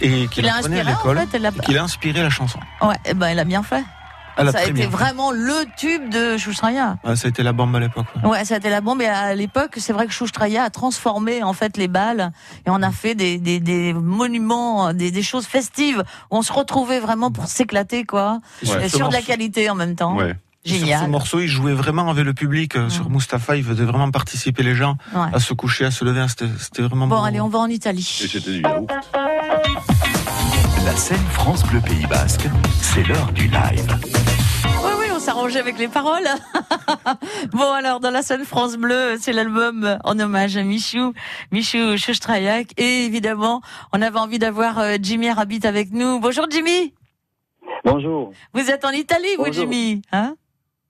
et 0.00 0.26
qui 0.28 0.40
l'a 0.40 0.54
à 0.54 0.58
inspiré 0.60 0.80
en 0.80 0.84
l'école, 0.86 1.18
fait. 1.30 1.44
A... 1.44 1.48
et 1.50 1.60
qui 1.60 1.74
l'a 1.74 1.82
inspiré 1.82 2.22
la 2.22 2.30
chanson. 2.30 2.58
Ouais, 2.80 2.96
eh 3.04 3.12
ben, 3.12 3.26
elle 3.26 3.38
a 3.38 3.44
bien 3.44 3.62
fait. 3.62 3.84
Ça 4.36 4.58
a 4.58 4.62
été 4.62 4.72
bien 4.72 4.88
vraiment 4.88 5.30
le 5.30 5.64
tube 5.76 6.08
de 6.10 6.36
Chouchtraya. 6.36 6.96
Ouais, 7.04 7.16
ça 7.16 7.26
a 7.26 7.30
été 7.30 7.42
la 7.42 7.52
bombe 7.52 7.74
à 7.76 7.80
l'époque. 7.80 8.06
ouais. 8.22 8.28
Ouais, 8.30 8.44
ça 8.44 8.54
a 8.54 8.58
été 8.58 8.70
la 8.70 8.80
bombe. 8.80 9.00
Et 9.02 9.06
à 9.06 9.34
l'époque, 9.34 9.74
c'est 9.78 9.92
vrai 9.92 10.06
que 10.06 10.12
Chouchtraya 10.12 10.64
a 10.64 10.70
transformé 10.70 11.42
en 11.42 11.52
fait 11.52 11.76
les 11.76 11.88
balles 11.88 12.32
et 12.66 12.70
on 12.70 12.82
a 12.82 12.90
fait 12.90 13.14
des, 13.14 13.38
des, 13.38 13.60
des 13.60 13.92
monuments, 13.92 14.92
des, 14.92 15.10
des 15.10 15.22
choses 15.22 15.46
festives 15.46 16.02
où 16.30 16.36
on 16.38 16.42
se 16.42 16.52
retrouvait 16.52 17.00
vraiment 17.00 17.30
pour 17.30 17.46
s'éclater, 17.46 18.04
quoi. 18.04 18.40
Et 18.62 18.66
sur 18.88 19.06
Et 19.06 19.08
de 19.08 19.12
la 19.12 19.22
qualité 19.22 19.70
en 19.70 19.74
même 19.74 19.94
temps. 19.94 20.16
Ouais. 20.16 20.34
Sur 20.66 20.76
ce 20.76 20.80
Génial. 20.80 21.10
morceau, 21.10 21.40
il 21.40 21.46
jouait 21.48 21.74
vraiment 21.74 22.08
avec 22.08 22.24
le 22.24 22.32
public. 22.32 22.74
euh, 22.76 22.88
Sur 22.88 23.10
Mustapha, 23.10 23.54
il 23.54 23.62
faisait 23.62 23.84
vraiment 23.84 24.10
participer 24.10 24.62
les 24.62 24.74
gens 24.74 24.96
Ouais. 25.14 25.26
à 25.34 25.38
se 25.38 25.52
coucher, 25.52 25.84
à 25.84 25.90
se 25.90 26.06
lever. 26.06 26.24
C'était 26.28 26.46
c'était 26.58 26.80
vraiment 26.80 27.06
Bon, 27.06 27.18
beau. 27.18 27.24
allez, 27.24 27.38
on 27.42 27.48
va 27.48 27.58
en 27.58 27.68
Et 27.68 27.74
Italie. 27.74 28.02
c'était 28.02 28.50
du 28.50 28.62
yaourt. 28.62 28.88
La 30.84 30.94
scène 30.96 31.16
France 31.30 31.64
Bleu 31.64 31.80
Pays 31.80 32.06
Basque, 32.06 32.46
c'est 32.82 33.02
l'heure 33.04 33.32
du 33.32 33.44
live. 33.44 33.98
Oui, 34.84 34.90
oui, 34.98 35.06
on 35.14 35.18
s'arrangeait 35.18 35.58
avec 35.58 35.78
les 35.78 35.88
paroles. 35.88 36.28
bon, 37.52 37.72
alors, 37.72 38.00
dans 38.00 38.10
la 38.10 38.20
scène 38.20 38.44
France 38.44 38.76
Bleu, 38.76 39.16
c'est 39.18 39.32
l'album 39.32 39.98
en 40.04 40.18
hommage 40.18 40.58
à 40.58 40.62
Michou, 40.62 41.14
Michou 41.52 41.96
Chouchtraillac. 41.96 42.72
Et 42.76 43.06
évidemment, 43.06 43.62
on 43.94 44.02
avait 44.02 44.18
envie 44.18 44.38
d'avoir 44.38 44.78
euh, 44.78 44.96
Jimmy 45.00 45.30
Rabbit 45.30 45.66
avec 45.66 45.90
nous. 45.90 46.20
Bonjour 46.20 46.44
Jimmy 46.50 46.92
Bonjour. 47.86 48.32
Vous 48.52 48.70
êtes 48.70 48.84
en 48.84 48.90
Italie, 48.90 49.36
vous 49.38 49.44
Bonjour. 49.44 49.64
Jimmy 49.64 50.02
hein? 50.12 50.36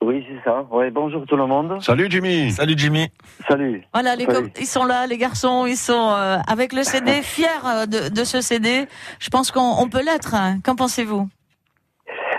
Oui, 0.05 0.23
c'est 0.29 0.45
ça. 0.45 0.67
Ouais, 0.71 0.91
bonjour 0.91 1.25
tout 1.25 1.37
le 1.37 1.47
monde. 1.47 1.81
Salut 1.83 2.09
Jimmy 2.11 2.51
Salut 2.51 2.75
Jimmy. 2.77 3.09
Salut. 3.49 3.83
Voilà, 3.95 4.17
les 4.17 4.27
Salut. 4.27 4.51
ils 4.61 4.67
sont 4.67 4.85
là, 4.85 5.07
les 5.07 5.17
garçons, 5.17 5.65
ils 5.67 5.77
sont 5.79 6.11
euh, 6.11 6.37
avec 6.47 6.75
le 6.75 6.83
CD, 6.83 7.13
fiers 7.23 7.47
euh, 7.65 7.87
de, 7.87 8.11
de 8.15 8.25
ce 8.25 8.43
CD. 8.43 8.85
Je 9.19 9.31
pense 9.31 9.51
qu'on 9.51 9.73
on 9.83 9.89
peut 9.89 10.05
l'être. 10.05 10.35
hein. 10.35 10.59
Qu'en 10.63 10.77
pensez-vous? 10.77 11.27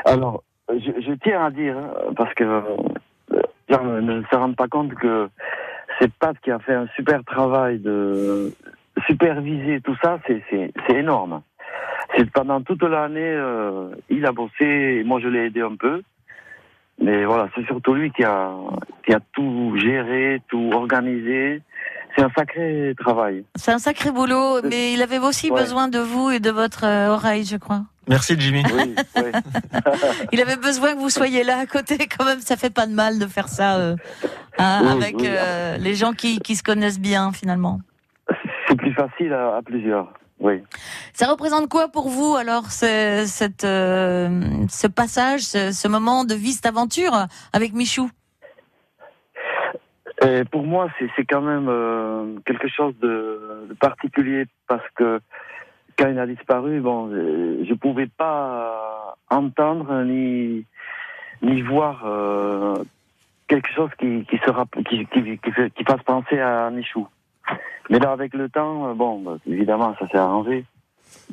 Alors, 0.05 0.43
je, 0.69 0.91
je 1.01 1.13
tiens 1.23 1.43
à 1.45 1.49
dire, 1.49 1.75
parce 2.15 2.33
que 2.35 2.43
euh, 2.43 2.61
les 3.67 3.75
gens 3.75 3.83
ne 3.83 4.21
se 4.21 4.35
rendent 4.35 4.55
pas 4.55 4.67
compte 4.67 4.93
que 4.93 5.27
c'est 5.99 6.11
Pat 6.13 6.35
qui 6.43 6.51
a 6.51 6.59
fait 6.59 6.75
un 6.75 6.87
super 6.95 7.23
travail 7.23 7.79
de 7.79 8.53
superviser 9.07 9.81
tout 9.81 9.95
ça, 10.03 10.19
c'est 10.27 10.71
énorme. 10.93 11.41
C'est 12.15 12.29
pendant 12.31 12.61
toute 12.61 12.83
l'année, 12.83 13.19
euh, 13.23 13.89
il 14.09 14.23
a 14.27 14.31
bossé, 14.31 14.99
et 14.99 15.03
moi 15.03 15.19
je 15.19 15.27
l'ai 15.27 15.47
aidé 15.47 15.61
un 15.61 15.75
peu. 15.75 16.03
Mais 17.01 17.25
voilà, 17.25 17.49
c'est 17.55 17.65
surtout 17.65 17.93
lui 17.93 18.11
qui 18.11 18.23
a, 18.23 18.51
qui 19.05 19.13
a 19.13 19.19
tout 19.33 19.75
géré, 19.77 20.41
tout 20.47 20.69
organisé. 20.73 21.61
C'est 22.15 22.23
un 22.23 22.31
sacré 22.37 22.93
travail. 22.97 23.43
C'est 23.55 23.71
un 23.73 23.77
sacré 23.79 24.09
boulot, 24.11 24.61
mais 24.63 24.93
il 24.93 25.01
avait 25.01 25.19
aussi 25.19 25.51
Ouais. 25.51 25.59
besoin 25.61 25.89
de 25.89 25.99
vous 25.99 26.29
et 26.31 26.39
de 26.39 26.49
votre 26.49 26.85
euh, 26.85 27.09
oreille, 27.09 27.43
je 27.43 27.57
crois. 27.57 27.81
Merci 28.07 28.35
Jimmy. 28.39 28.63
Oui, 28.73 28.95
oui. 29.17 29.31
Il 30.31 30.39
avait 30.39 30.55
besoin 30.55 30.93
que 30.93 30.99
vous 30.99 31.09
soyez 31.09 31.43
là 31.43 31.57
à 31.57 31.65
côté, 31.65 31.97
quand 32.07 32.23
même. 32.23 32.39
Ça 32.39 32.55
fait 32.55 32.69
pas 32.73 32.85
de 32.87 32.93
mal 32.93 33.19
de 33.19 33.25
faire 33.25 33.49
ça 33.49 33.77
euh, 33.77 33.95
hein, 34.59 34.81
Oui, 34.83 34.91
avec 34.91 35.15
oui. 35.19 35.25
euh, 35.27 35.77
les 35.77 35.95
gens 35.95 36.13
qui, 36.13 36.39
qui 36.39 36.55
se 36.55 36.63
connaissent 36.63 36.99
bien, 36.99 37.31
finalement. 37.33 37.81
C'est 38.69 38.75
plus 38.77 38.93
facile 38.93 39.33
à, 39.33 39.57
à 39.57 39.61
plusieurs. 39.63 40.13
Oui. 40.39 40.61
Ça 41.13 41.27
représente 41.27 41.69
quoi 41.69 41.87
pour 41.87 42.09
vous 42.09 42.35
alors 42.35 42.71
ce, 42.71 43.23
cette, 43.25 43.63
euh, 43.63 44.41
ce 44.69 44.87
passage, 44.87 45.41
ce, 45.41 45.71
ce 45.71 45.87
moment 45.87 46.25
de 46.25 46.35
vie, 46.35 46.51
cette 46.51 46.65
aventure 46.65 47.13
avec 47.53 47.73
Michou? 47.73 48.09
Et 50.23 50.43
pour 50.45 50.63
moi, 50.63 50.89
c'est 50.97 51.25
quand 51.25 51.41
même 51.41 51.67
euh, 51.69 52.37
quelque 52.45 52.67
chose 52.67 52.93
de, 52.99 53.67
de 53.69 53.73
particulier 53.73 54.45
parce 54.67 54.87
que 54.95 55.19
quand 55.97 56.09
il 56.09 56.19
a 56.19 56.25
disparu, 56.25 56.79
bon, 56.79 57.09
euh, 57.11 57.63
je 57.67 57.73
pouvais 57.73 58.07
pas 58.07 59.15
entendre 59.29 60.03
ni 60.03 60.65
ni 61.41 61.61
voir 61.61 62.03
euh, 62.05 62.75
quelque 63.47 63.69
chose 63.73 63.89
qui 63.99 64.25
qui 64.25 64.37
sera 64.45 64.65
qui 64.89 65.83
fasse 65.85 66.03
penser 66.03 66.39
à 66.39 66.69
Michou. 66.71 67.07
Mais 67.89 67.99
là, 67.99 68.11
avec 68.11 68.33
le 68.33 68.49
temps, 68.49 68.87
euh, 68.89 68.93
bon, 68.93 69.19
bah, 69.21 69.37
évidemment, 69.45 69.95
ça 69.99 70.07
s'est 70.07 70.17
arrangé. 70.17 70.65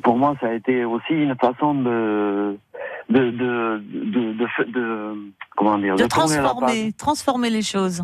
Pour 0.03 0.17
moi, 0.17 0.35
ça 0.39 0.47
a 0.47 0.53
été 0.53 0.85
aussi 0.85 1.13
une 1.13 1.35
façon 1.35 1.73
de 1.75 2.57
de 3.09 3.31
de 3.31 3.81
de, 3.83 4.33
de, 4.33 4.71
de- 4.71 5.17
comment 5.55 5.77
dire 5.77 5.95
De 5.95 6.05
transformer, 6.05 6.91
transformer 6.93 7.49
les 7.49 7.61
choses. 7.63 8.03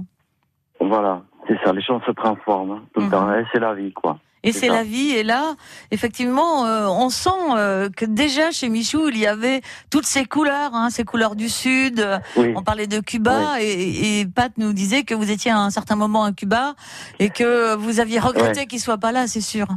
Voilà, 0.79 1.21
c'est 1.47 1.57
ça, 1.63 1.71
les 1.73 1.81
choses 1.81 2.01
se 2.05 2.11
transforment 2.11 2.81
tout 2.93 3.01
Mhm. 3.01 3.05
le 3.05 3.11
temps, 3.11 3.33
et 3.35 3.45
c'est 3.51 3.59
la 3.59 3.73
vie, 3.75 3.93
quoi. 3.93 4.17
Et 4.43 4.51
C'est 4.53 4.69
la 4.69 4.83
vie. 4.83 5.11
Et 5.11 5.23
là, 5.23 5.55
effectivement, 5.91 6.65
euh, 6.65 6.87
on 6.87 7.09
sent 7.09 7.29
euh, 7.57 7.89
que 7.89 8.05
déjà 8.05 8.51
chez 8.51 8.69
Michou, 8.69 9.09
il 9.09 9.17
y 9.17 9.27
avait 9.27 9.61
toutes 9.91 10.05
ces 10.05 10.25
couleurs, 10.25 10.73
hein, 10.73 10.89
ces 10.89 11.03
couleurs 11.03 11.35
du 11.35 11.49
Sud. 11.49 12.05
Oui, 12.37 12.53
On 12.55 12.63
parlait 12.63 12.87
de 12.87 13.01
Cuba 13.01 13.61
et, 13.61 14.21
et 14.21 14.25
Pat 14.25 14.51
nous 14.57 14.71
disait 14.71 15.03
que 15.03 15.13
vous 15.13 15.29
étiez 15.29 15.51
à 15.51 15.59
un 15.59 15.69
certain 15.71 15.95
moment 15.97 16.23
à 16.23 16.31
Cuba 16.31 16.75
et 17.19 17.29
que 17.29 17.75
vous 17.75 17.99
aviez 17.99 18.19
regretté 18.19 18.65
qu'il 18.65 18.79
soit 18.79 18.97
pas 18.97 19.11
là, 19.11 19.27
c'est 19.27 19.41
sûr. 19.41 19.67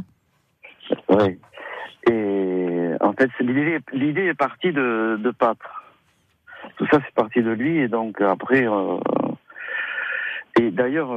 oui. 1.09 1.37
Et 2.09 2.91
en 2.99 3.13
fait, 3.13 3.29
l'idée, 3.39 4.25
est 4.25 4.33
partie 4.33 4.73
de, 4.73 5.17
de 5.21 5.31
Pâtre. 5.31 5.83
Tout 6.77 6.85
ça, 6.91 6.99
c'est 7.05 7.13
parti 7.15 7.41
de 7.41 7.51
lui, 7.51 7.79
et 7.79 7.87
donc 7.87 8.19
après. 8.21 8.65
euh, 8.67 8.97
et 10.59 10.69
d'ailleurs, 10.69 11.09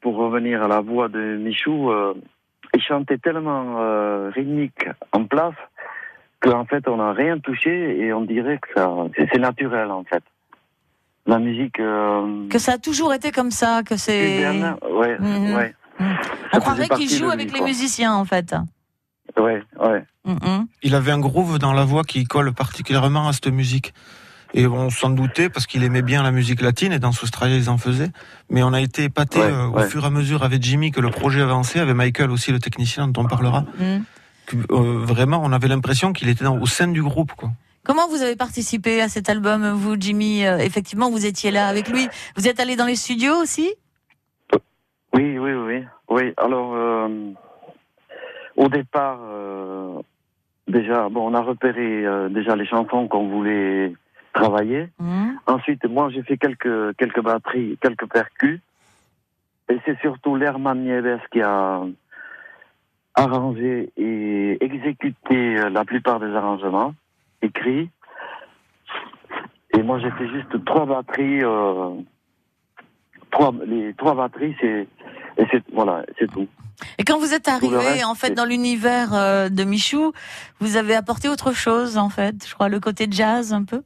pour 0.00 0.16
revenir 0.16 0.62
à 0.62 0.68
la 0.68 0.80
voix 0.80 1.08
de 1.08 1.36
Michou, 1.36 1.90
il 2.74 2.80
chantait 2.82 3.18
tellement 3.18 3.76
euh, 3.80 4.30
rythmique 4.34 4.86
en 5.12 5.24
place 5.24 5.54
qu'en 6.40 6.64
fait, 6.64 6.88
on 6.88 6.96
n'a 6.96 7.12
rien 7.12 7.38
touché 7.38 7.98
et 8.00 8.12
on 8.12 8.22
dirait 8.22 8.58
que 8.58 8.68
ça, 8.74 8.90
c'est, 9.16 9.28
c'est 9.32 9.38
naturel 9.38 9.90
en 9.90 10.04
fait. 10.04 10.22
La 11.26 11.38
musique. 11.38 11.78
Euh, 11.78 12.48
Que 12.48 12.58
ça 12.58 12.72
a 12.72 12.78
toujours 12.78 13.12
été 13.14 13.30
comme 13.30 13.52
ça, 13.52 13.82
que 13.84 13.96
c'est. 13.96 14.38
cubaine, 14.38 14.76
ouais, 14.90 15.16
Mhm. 15.20 15.54
ouais. 15.54 15.74
Mhm. 16.00 16.06
On 16.54 16.60
faisait 16.60 16.60
croirait 16.60 16.88
qu'il 16.88 17.08
joue 17.10 17.30
avec 17.30 17.46
lui, 17.46 17.52
les 17.52 17.58
quoi. 17.58 17.68
musiciens 17.68 18.12
en 18.14 18.24
fait. 18.24 18.54
Ouais, 19.38 19.62
ouais. 19.78 20.04
Mhm. 20.24 20.66
Il 20.82 20.94
avait 20.94 21.12
un 21.12 21.20
groove 21.20 21.58
dans 21.58 21.72
la 21.72 21.84
voix 21.84 22.02
qui 22.02 22.24
colle 22.24 22.52
particulièrement 22.52 23.28
à 23.28 23.32
cette 23.32 23.46
musique. 23.48 23.94
Et 24.54 24.66
on 24.66 24.90
s'en 24.90 25.10
doutait 25.10 25.48
parce 25.48 25.66
qu'il 25.66 25.82
aimait 25.82 26.02
bien 26.02 26.22
la 26.22 26.30
musique 26.30 26.60
latine 26.60 26.92
et 26.92 26.98
dans 26.98 27.12
Soustraya 27.12 27.56
ils 27.56 27.70
en 27.70 27.78
faisaient. 27.78 28.10
Mais 28.50 28.62
on 28.62 28.72
a 28.72 28.80
été 28.80 29.04
épaté 29.04 29.38
Ouais, 29.38 29.50
euh, 29.50 29.68
au 29.68 29.80
fur 29.80 30.04
et 30.04 30.06
à 30.06 30.10
mesure 30.10 30.42
avec 30.44 30.62
Jimmy 30.62 30.90
que 30.90 31.00
le 31.00 31.10
projet 31.10 31.40
avançait, 31.40 31.80
avec 31.80 31.94
Michael 31.94 32.30
aussi 32.30 32.52
le 32.52 32.58
technicien 32.58 33.08
dont 33.08 33.22
on 33.22 33.26
parlera. 33.26 33.64
Que, 34.46 34.56
euh, 34.56 35.04
vraiment, 35.04 35.40
on 35.42 35.52
avait 35.52 35.68
l'impression 35.68 36.12
qu'il 36.12 36.28
était 36.28 36.44
dans, 36.44 36.58
au 36.58 36.66
sein 36.66 36.88
du 36.88 37.02
groupe. 37.02 37.32
Quoi. 37.32 37.50
Comment 37.84 38.08
vous 38.08 38.22
avez 38.22 38.36
participé 38.36 39.00
à 39.00 39.08
cet 39.08 39.28
album, 39.28 39.72
vous, 39.72 39.96
Jimmy? 39.98 40.46
Euh, 40.46 40.58
Effectivement, 40.58 41.10
vous 41.10 41.26
étiez 41.26 41.50
là 41.50 41.66
avec 41.66 41.88
lui. 41.88 42.06
Vous 42.36 42.46
êtes 42.46 42.60
allé 42.60 42.76
dans 42.76 42.86
les 42.86 42.96
studios 42.96 43.34
aussi? 43.34 43.72
Oui, 45.14 45.38
oui, 45.38 45.52
oui. 45.52 45.84
Oui, 46.08 46.32
alors, 46.36 46.74
euh, 46.74 47.08
au 48.56 48.68
départ, 48.68 49.18
euh, 49.22 50.00
déjà, 50.68 51.08
bon, 51.08 51.30
on 51.30 51.34
a 51.34 51.40
repéré 51.40 52.04
euh, 52.04 52.28
déjà 52.28 52.54
les 52.54 52.66
chansons 52.66 53.08
qu'on 53.08 53.28
voulait 53.28 53.94
travailler. 54.32 54.88
Mhm. 54.98 55.38
Ensuite, 55.46 55.84
moi, 55.86 56.10
j'ai 56.10 56.22
fait 56.22 56.36
quelques, 56.36 56.96
quelques 56.96 57.22
batteries, 57.22 57.78
quelques 57.80 58.06
percus. 58.06 58.60
Et 59.68 59.78
c'est 59.84 59.98
surtout 60.00 60.36
l'Herman 60.36 60.82
Nieves 60.82 61.20
qui 61.30 61.40
a 61.40 61.82
arrangé 63.14 63.92
et 63.96 64.64
exécuté 64.64 65.58
euh, 65.58 65.70
la 65.70 65.84
plupart 65.84 66.20
des 66.20 66.34
arrangements, 66.34 66.94
écrits. 67.42 67.90
Et 69.74 69.82
moi, 69.82 69.98
j'ai 69.98 70.10
fait 70.12 70.28
juste 70.28 70.64
trois 70.64 70.86
batteries. 70.86 71.42
Euh, 71.42 71.90
trois, 73.30 73.52
les 73.66 73.94
trois 73.94 74.14
batteries, 74.14 74.56
c'est 74.60 74.86
et 75.38 75.46
c'est 75.50 75.62
voilà, 75.72 76.04
c'est 76.18 76.30
tout. 76.30 76.46
Et 76.98 77.04
quand 77.04 77.18
vous 77.18 77.32
êtes 77.32 77.48
arrivé, 77.48 77.76
reste, 77.76 78.04
en 78.04 78.14
fait, 78.14 78.30
dans 78.30 78.44
l'univers 78.44 79.14
euh, 79.14 79.48
de 79.48 79.64
Michou, 79.64 80.12
vous 80.60 80.76
avez 80.76 80.94
apporté 80.94 81.28
autre 81.28 81.52
chose, 81.52 81.96
en 81.96 82.08
fait. 82.08 82.46
Je 82.46 82.54
crois 82.54 82.68
le 82.68 82.80
côté 82.80 83.06
jazz, 83.10 83.52
un 83.52 83.64
peu? 83.64 83.82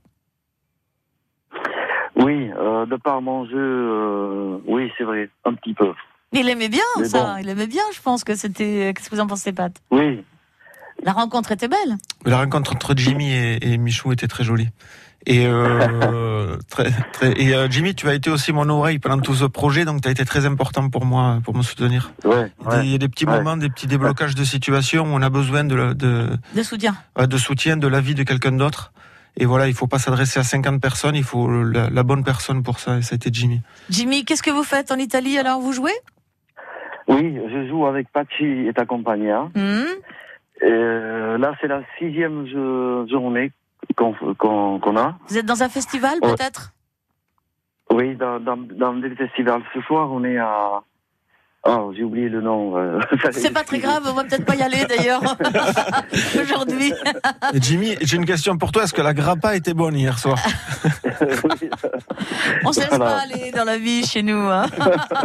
Oui, 2.16 2.50
euh, 2.58 2.86
de 2.86 2.96
par 2.96 3.20
mon 3.20 3.44
jeu, 3.46 3.52
euh, 3.56 4.58
oui, 4.66 4.90
c'est 4.96 5.04
vrai, 5.04 5.28
un 5.44 5.54
petit 5.54 5.74
peu. 5.74 5.92
Il 6.32 6.48
aimait 6.48 6.68
bien 6.68 6.82
Mais 6.98 7.04
ça. 7.04 7.22
bon. 7.22 7.36
Il 7.42 7.48
aimait 7.48 7.66
bien, 7.66 7.82
je 7.94 8.00
pense 8.00 8.24
que 8.24 8.34
c'était. 8.34 8.92
Qu'est-ce 8.94 9.10
que 9.10 9.14
vous 9.14 9.20
en 9.20 9.26
pensez, 9.26 9.52
Pat? 9.52 9.72
Oui, 9.90 10.24
La 11.04 11.12
rencontre 11.12 11.52
était 11.52 11.68
belle. 11.68 11.96
La 12.24 12.38
rencontre 12.38 12.72
entre 12.74 12.94
Jimmy 12.96 13.30
et, 13.32 13.72
et 13.72 13.78
Michou 13.78 14.12
était 14.12 14.26
très 14.28 14.44
jolie. 14.44 14.68
Et, 15.26 15.46
euh, 15.46 16.56
très, 16.70 16.90
très, 17.12 17.32
et 17.40 17.54
euh, 17.54 17.68
Jimmy, 17.68 17.94
tu 17.94 18.08
as 18.08 18.14
été 18.14 18.30
aussi 18.30 18.52
mon 18.52 18.68
oreille 18.68 18.98
pendant 18.98 19.20
tout 19.20 19.34
ce 19.34 19.44
projet, 19.44 19.84
donc 19.84 20.00
tu 20.02 20.08
as 20.08 20.10
été 20.12 20.24
très 20.24 20.46
important 20.46 20.88
pour 20.88 21.04
moi, 21.04 21.40
pour 21.44 21.54
me 21.56 21.62
soutenir. 21.62 22.12
ouais, 22.24 22.50
Il 22.60 22.64
y 22.64 22.68
a 22.74 22.80
des- 22.80 22.86
il 22.86 22.92
y 22.92 22.94
a 22.94 22.98
des 22.98 23.08
petits 23.08 23.26
Ouais. 23.26 23.36
moments, 23.36 23.56
des 23.56 23.68
petits 23.68 23.86
déblocages 23.88 24.34
de 24.34 24.44
situation 24.44 25.02
où 25.04 25.08
on 25.16 25.22
a 25.22 25.28
besoin 25.30 25.64
de, 25.64 25.92
de, 25.94 26.28
De 26.54 26.62
soutien. 26.62 26.94
euh, 27.18 27.26
de 27.26 27.36
soutien 27.38 27.76
de 27.76 27.86
l'avis 27.88 28.14
de 28.14 28.22
quelqu'un 28.22 28.52
d'autre. 28.52 28.92
Et 29.38 29.44
voilà, 29.44 29.68
il 29.68 29.74
faut 29.74 29.86
pas 29.86 29.98
s'adresser 29.98 30.40
à 30.40 30.42
50 30.42 30.80
personnes, 30.80 31.14
il 31.14 31.22
faut 31.24 31.46
la, 31.48 31.90
la 31.90 32.02
bonne 32.02 32.24
personne 32.24 32.62
pour 32.62 32.78
ça, 32.78 32.98
et 32.98 33.02
ça 33.02 33.14
a 33.14 33.16
été 33.16 33.28
Jimmy. 33.32 33.60
Jimmy, 33.90 34.24
qu'est-ce 34.24 34.42
que 34.42 34.50
vous 34.50 34.62
faites 34.64 34.90
en 34.90 34.96
Italie? 34.96 35.38
Alors 35.38 35.60
Vous 35.60 35.72
jouez? 35.72 35.92
Oui, 37.08 37.38
je 37.52 37.68
joue 37.68 37.86
avec 37.86 38.08
Pachi 38.10 38.44
et 38.44 38.72
Accompagna. 38.76 39.42
Hmm 39.54 39.84
Et 40.60 40.64
euh, 40.64 41.38
là, 41.38 41.52
c'est 41.60 41.68
la 41.68 41.82
sixième 41.98 42.46
jo- 42.46 43.06
journée 43.08 43.52
qu'on 43.94 44.96
a. 44.96 45.16
Vous 45.28 45.38
êtes 45.38 45.46
dans 45.46 45.62
un 45.62 45.68
festival, 45.68 46.18
peut-être? 46.20 46.72
Oui, 47.92 48.16
dans, 48.16 48.40
dans, 48.40 48.56
dans 48.56 48.94
des 48.94 49.14
festivals. 49.14 49.62
Ce 49.74 49.80
soir, 49.82 50.10
on 50.10 50.24
est 50.24 50.38
à, 50.38 50.82
Oh, 51.68 51.92
j'ai 51.96 52.04
oublié 52.04 52.28
le 52.28 52.40
nom. 52.40 52.76
euh, 52.76 53.00
C'est 53.32 53.50
pas 53.52 53.64
très 53.64 53.78
grave, 53.78 54.02
on 54.08 54.12
va 54.14 54.24
peut-être 54.24 54.44
pas 54.44 54.54
y 54.54 54.62
aller 54.62 54.84
d'ailleurs 54.86 55.22
aujourd'hui. 56.42 56.92
Jimmy, 57.54 57.96
j'ai 58.00 58.16
une 58.16 58.24
question 58.26 58.56
pour 58.56 58.72
toi. 58.72 58.84
Est-ce 58.84 58.92
que 58.94 59.02
la 59.02 59.14
grappa 59.14 59.56
était 59.56 59.74
bonne 59.74 59.96
hier 59.96 60.18
soir? 60.18 60.38
Oui. 61.44 61.70
On 62.64 62.72
se 62.72 62.80
laisse 62.80 62.88
Voilà. 62.90 63.04
pas 63.06 63.18
aller 63.20 63.50
dans 63.52 63.64
la 63.64 63.78
vie 63.78 64.06
chez 64.06 64.22
nous. 64.22 64.36
hein. 64.48 64.66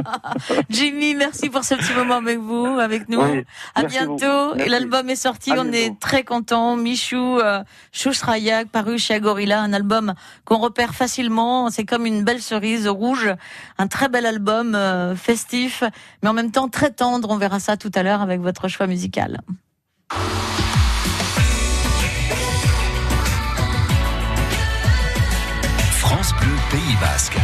Jimmy, 0.70 1.16
merci 1.16 1.50
pour 1.50 1.64
ce 1.64 1.76
petit 1.76 1.94
moment 1.94 2.16
avec 2.16 2.40
vous, 2.40 2.66
avec 2.80 3.08
nous. 3.10 3.22
Oui, 3.22 3.44
à 3.76 3.84
bientôt. 3.84 4.56
Et 4.56 4.70
l'album 4.70 5.10
est 5.10 5.16
sorti, 5.16 5.52
À 5.52 5.60
on 5.60 5.64
bientôt. 5.66 5.78
est 5.78 6.00
très 6.00 6.24
contents. 6.24 6.76
Michou, 6.76 7.40
euh, 7.40 7.64
Chouchrayak, 7.92 8.70
paru 8.70 8.98
chez 8.98 9.14
Agorilla, 9.16 9.62
un 9.62 9.74
album 9.74 10.14
qu'on 10.46 10.58
repère 10.58 10.96
facilement. 10.96 11.70
C'est 11.70 11.86
comme 11.86 12.06
une 12.06 12.24
belle 12.24 12.42
cerise 12.42 12.88
rouge, 12.88 13.30
un 13.78 13.88
très 13.88 14.10
bel 14.10 14.26
album 14.26 14.76
euh, 14.76 15.16
festif, 15.16 15.84
mais 16.24 16.30
en 16.32 16.34
même 16.34 16.52
temps 16.52 16.70
très 16.70 16.92
tendre. 16.92 17.30
On 17.30 17.38
verra 17.38 17.60
ça 17.60 17.76
tout 17.76 17.92
à 17.94 18.04
l'heure 18.04 18.22
avec 18.22 18.40
votre 18.40 18.70
choix 18.70 18.88
musical. 18.88 19.42
France 26.00 26.34
Bleu 26.40 26.56
Pays 26.72 26.96
Basque. 27.02 27.38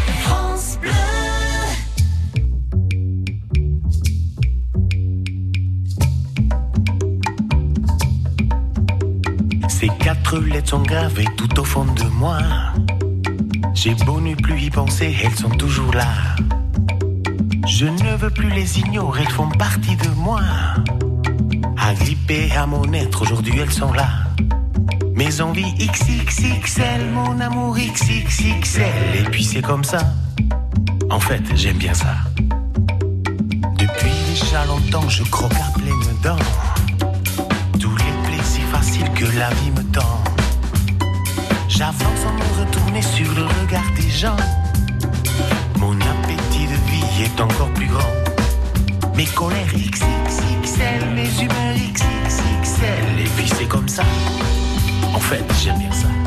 Ces 9.68 9.90
quatre 10.00 10.40
lettres 10.40 10.70
sont 10.70 10.82
gravées 10.82 11.28
tout 11.36 11.60
au 11.60 11.64
fond 11.66 11.84
de 11.84 12.04
moi. 12.06 12.40
J'ai 13.74 13.94
beau 13.96 14.22
ne 14.22 14.34
plus 14.34 14.62
y 14.62 14.70
penser, 14.70 15.14
elles 15.24 15.36
sont 15.36 15.50
toujours 15.50 15.94
là. 15.94 16.08
Je 17.68 17.86
ne 17.86 18.16
veux 18.16 18.30
plus 18.30 18.50
les 18.50 18.80
ignorer, 18.80 19.24
elles 19.24 19.32
font 19.32 19.50
partie 19.50 19.98
de 19.98 20.08
moi. 20.16 20.40
Agrippées 21.78 22.50
à 22.56 22.66
mon 22.66 22.92
être, 22.94 23.24
aujourd'hui 23.24 23.60
elles 23.60 23.72
sont 23.72 23.92
là. 23.92 24.08
Mes 25.14 25.42
envies 25.42 25.74
XXXL, 25.76 27.10
mon 27.14 27.40
amour 27.42 27.76
XXXL. 27.76 28.86
Et 29.20 29.24
puis 29.24 29.44
c'est 29.44 29.62
comme 29.62 29.84
ça. 29.84 30.00
En 31.10 31.20
fait, 31.20 31.44
j'aime 31.56 31.78
bien 31.78 31.94
ça. 31.94 32.16
Depuis 33.78 34.14
déjà 34.30 34.66
longtemps, 34.66 35.10
je 35.10 35.24
croque 35.24 35.54
à 35.54 35.78
pleines 35.78 36.22
dents 36.24 36.38
tous 37.80 37.96
les 37.98 38.28
plaisirs 38.28 38.68
faciles 38.72 39.12
que 39.14 39.26
la 39.38 39.50
vie 39.50 39.72
me 39.72 39.84
tend. 39.92 40.24
J'avance 41.68 41.98
sans 42.00 42.34
me 42.34 42.66
retourner 42.66 43.02
sur 43.02 43.28
le 43.36 43.44
regard 43.44 43.92
des 43.96 44.10
gens. 44.10 44.38
Est 47.28 47.42
encore 47.42 47.70
plus 47.70 47.88
grand. 47.88 48.14
Mes 49.16 49.26
colères 49.26 49.68
XXXL, 49.74 51.10
mes 51.14 51.30
humeurs 51.42 51.76
XXXL. 51.76 53.20
Et 53.20 53.30
puis 53.36 53.50
c'est 53.58 53.68
comme 53.68 53.88
ça. 53.88 54.04
En 55.14 55.20
fait, 55.20 55.44
j'aime 55.62 55.78
bien 55.78 55.92
ça. 55.92 56.27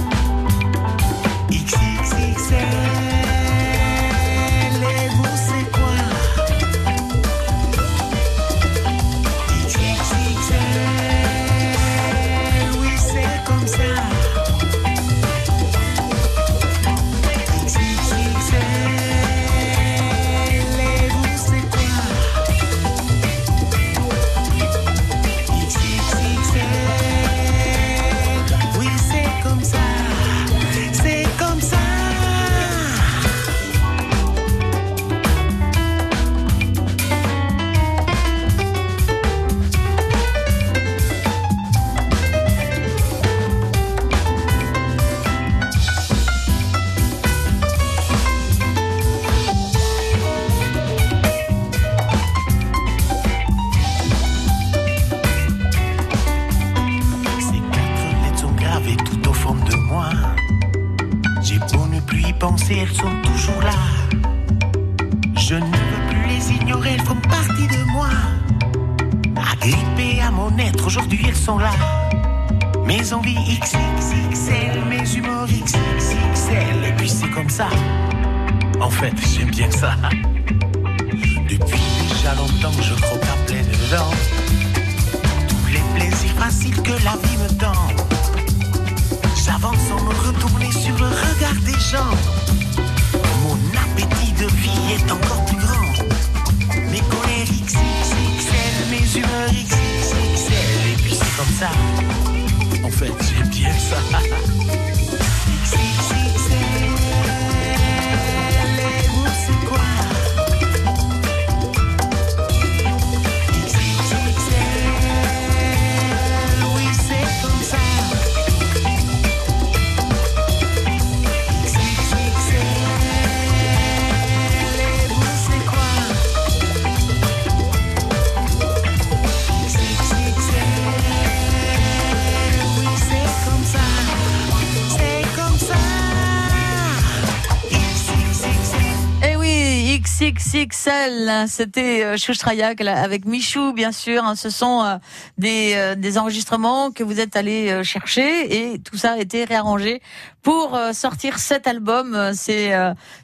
XXXL, 141.31 141.49
c'était 141.49 142.05
euh, 142.05 142.17
Chouchrayak 142.17 142.81
là, 142.81 143.03
avec 143.03 143.25
Michou, 143.25 143.73
bien 143.73 143.93
sûr. 143.93 144.25
hein. 144.25 144.35
Ce 144.35 144.51
sont 144.51 144.83
euh, 144.83 144.97
des, 145.39 145.75
euh, 145.77 145.95
des 145.95 146.19
enregistrements 146.19 146.91
que 146.91 147.03
vous 147.03 147.21
êtes 147.21 147.37
allés 147.37 147.83
chercher 147.85 148.73
et 148.73 148.79
tout 148.79 148.97
ça 148.97 149.13
a 149.13 149.19
été 149.19 149.45
réarrangé 149.45 150.03
pour 150.43 150.79
sortir 150.93 151.39
cet 151.39 151.67
album. 151.67 152.33
C'est 152.35 152.73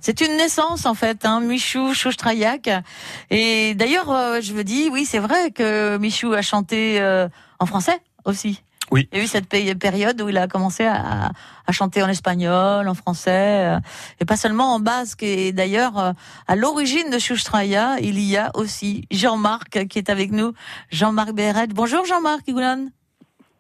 c'est 0.01 0.21
une 0.21 0.37
naissance 0.37 0.87
en 0.87 0.95
fait, 0.95 1.25
hein, 1.25 1.41
Michou 1.41 1.95
Chouchrayak. 1.95 2.69
Et 3.31 3.75
d'ailleurs, 3.75 4.41
je 4.41 4.53
me 4.53 4.63
dis, 4.63 4.89
oui, 4.93 5.07
c'est 5.07 5.19
vrai 5.19 5.51
que 5.51 5.97
Michou 5.97 6.33
a 6.33 6.43
chanté 6.43 7.01
en 7.59 7.67
français 7.67 7.99
aussi. 8.25 8.63
Oui. 8.91 9.09
Il 9.13 9.19
y 9.19 9.21
a 9.21 9.25
eu 9.25 9.27
cette 9.27 9.49
pé- 9.49 9.75
période 9.75 10.21
où 10.21 10.29
il 10.29 10.39
a 10.39 10.47
commencé 10.49 10.85
à, 10.87 11.31
à 11.67 11.73
chanter 11.73 12.03
en 12.03 12.09
espagnol, 12.09 12.89
en 12.89 12.95
français, 12.95 13.75
euh, 13.77 13.79
et 14.21 14.25
pas 14.25 14.37
seulement 14.37 14.75
en 14.75 14.81
basque. 14.81 15.23
Et 15.23 15.53
d'ailleurs, 15.53 15.99
euh, 15.99 16.13
à 16.47 16.55
l'origine 16.57 17.11
de 17.11 17.19
Chouchtraya, 17.19 17.97
il 18.01 18.21
y 18.21 18.37
a 18.37 18.51
aussi 18.55 19.07
Jean-Marc 19.11 19.87
qui 19.89 19.99
est 19.99 20.11
avec 20.11 20.31
nous. 20.33 20.53
Jean-Marc 20.91 21.33
Béret. 21.33 21.67
Bonjour 21.69 22.05
Jean-Marc 22.05 22.47
Igoulan. 22.47 22.87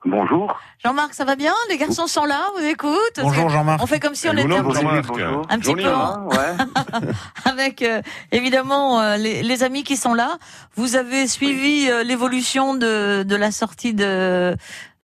Bonjour. 0.08 0.56
Jean-Marc, 0.84 1.14
ça 1.14 1.24
va 1.24 1.34
bien? 1.34 1.52
Les 1.68 1.78
garçons 1.78 2.06
sont 2.06 2.26
là, 2.26 2.40
vous 2.56 2.64
écoutent 2.64 3.18
Bonjour 3.20 3.48
Jean-Marc. 3.48 3.82
On 3.82 3.86
fait 3.86 3.98
comme 3.98 4.14
si 4.14 4.28
on 4.28 4.34
était 4.36 4.54
un. 4.54 5.42
Un 5.48 5.58
petit 5.58 5.74
peu. 5.74 5.84
hein. 5.84 6.26
Ouais. 6.30 7.08
avec 7.44 7.82
euh, 7.82 8.02
évidemment 8.30 9.00
euh, 9.00 9.16
les, 9.16 9.42
les 9.42 9.62
amis 9.64 9.82
qui 9.82 9.96
sont 9.96 10.14
là. 10.14 10.38
Vous 10.76 10.94
avez 10.94 11.26
suivi 11.26 11.90
euh, 11.90 12.04
l'évolution 12.04 12.74
de, 12.74 13.24
de 13.24 13.34
la 13.36 13.50
sortie 13.50 13.94
de 13.94 14.56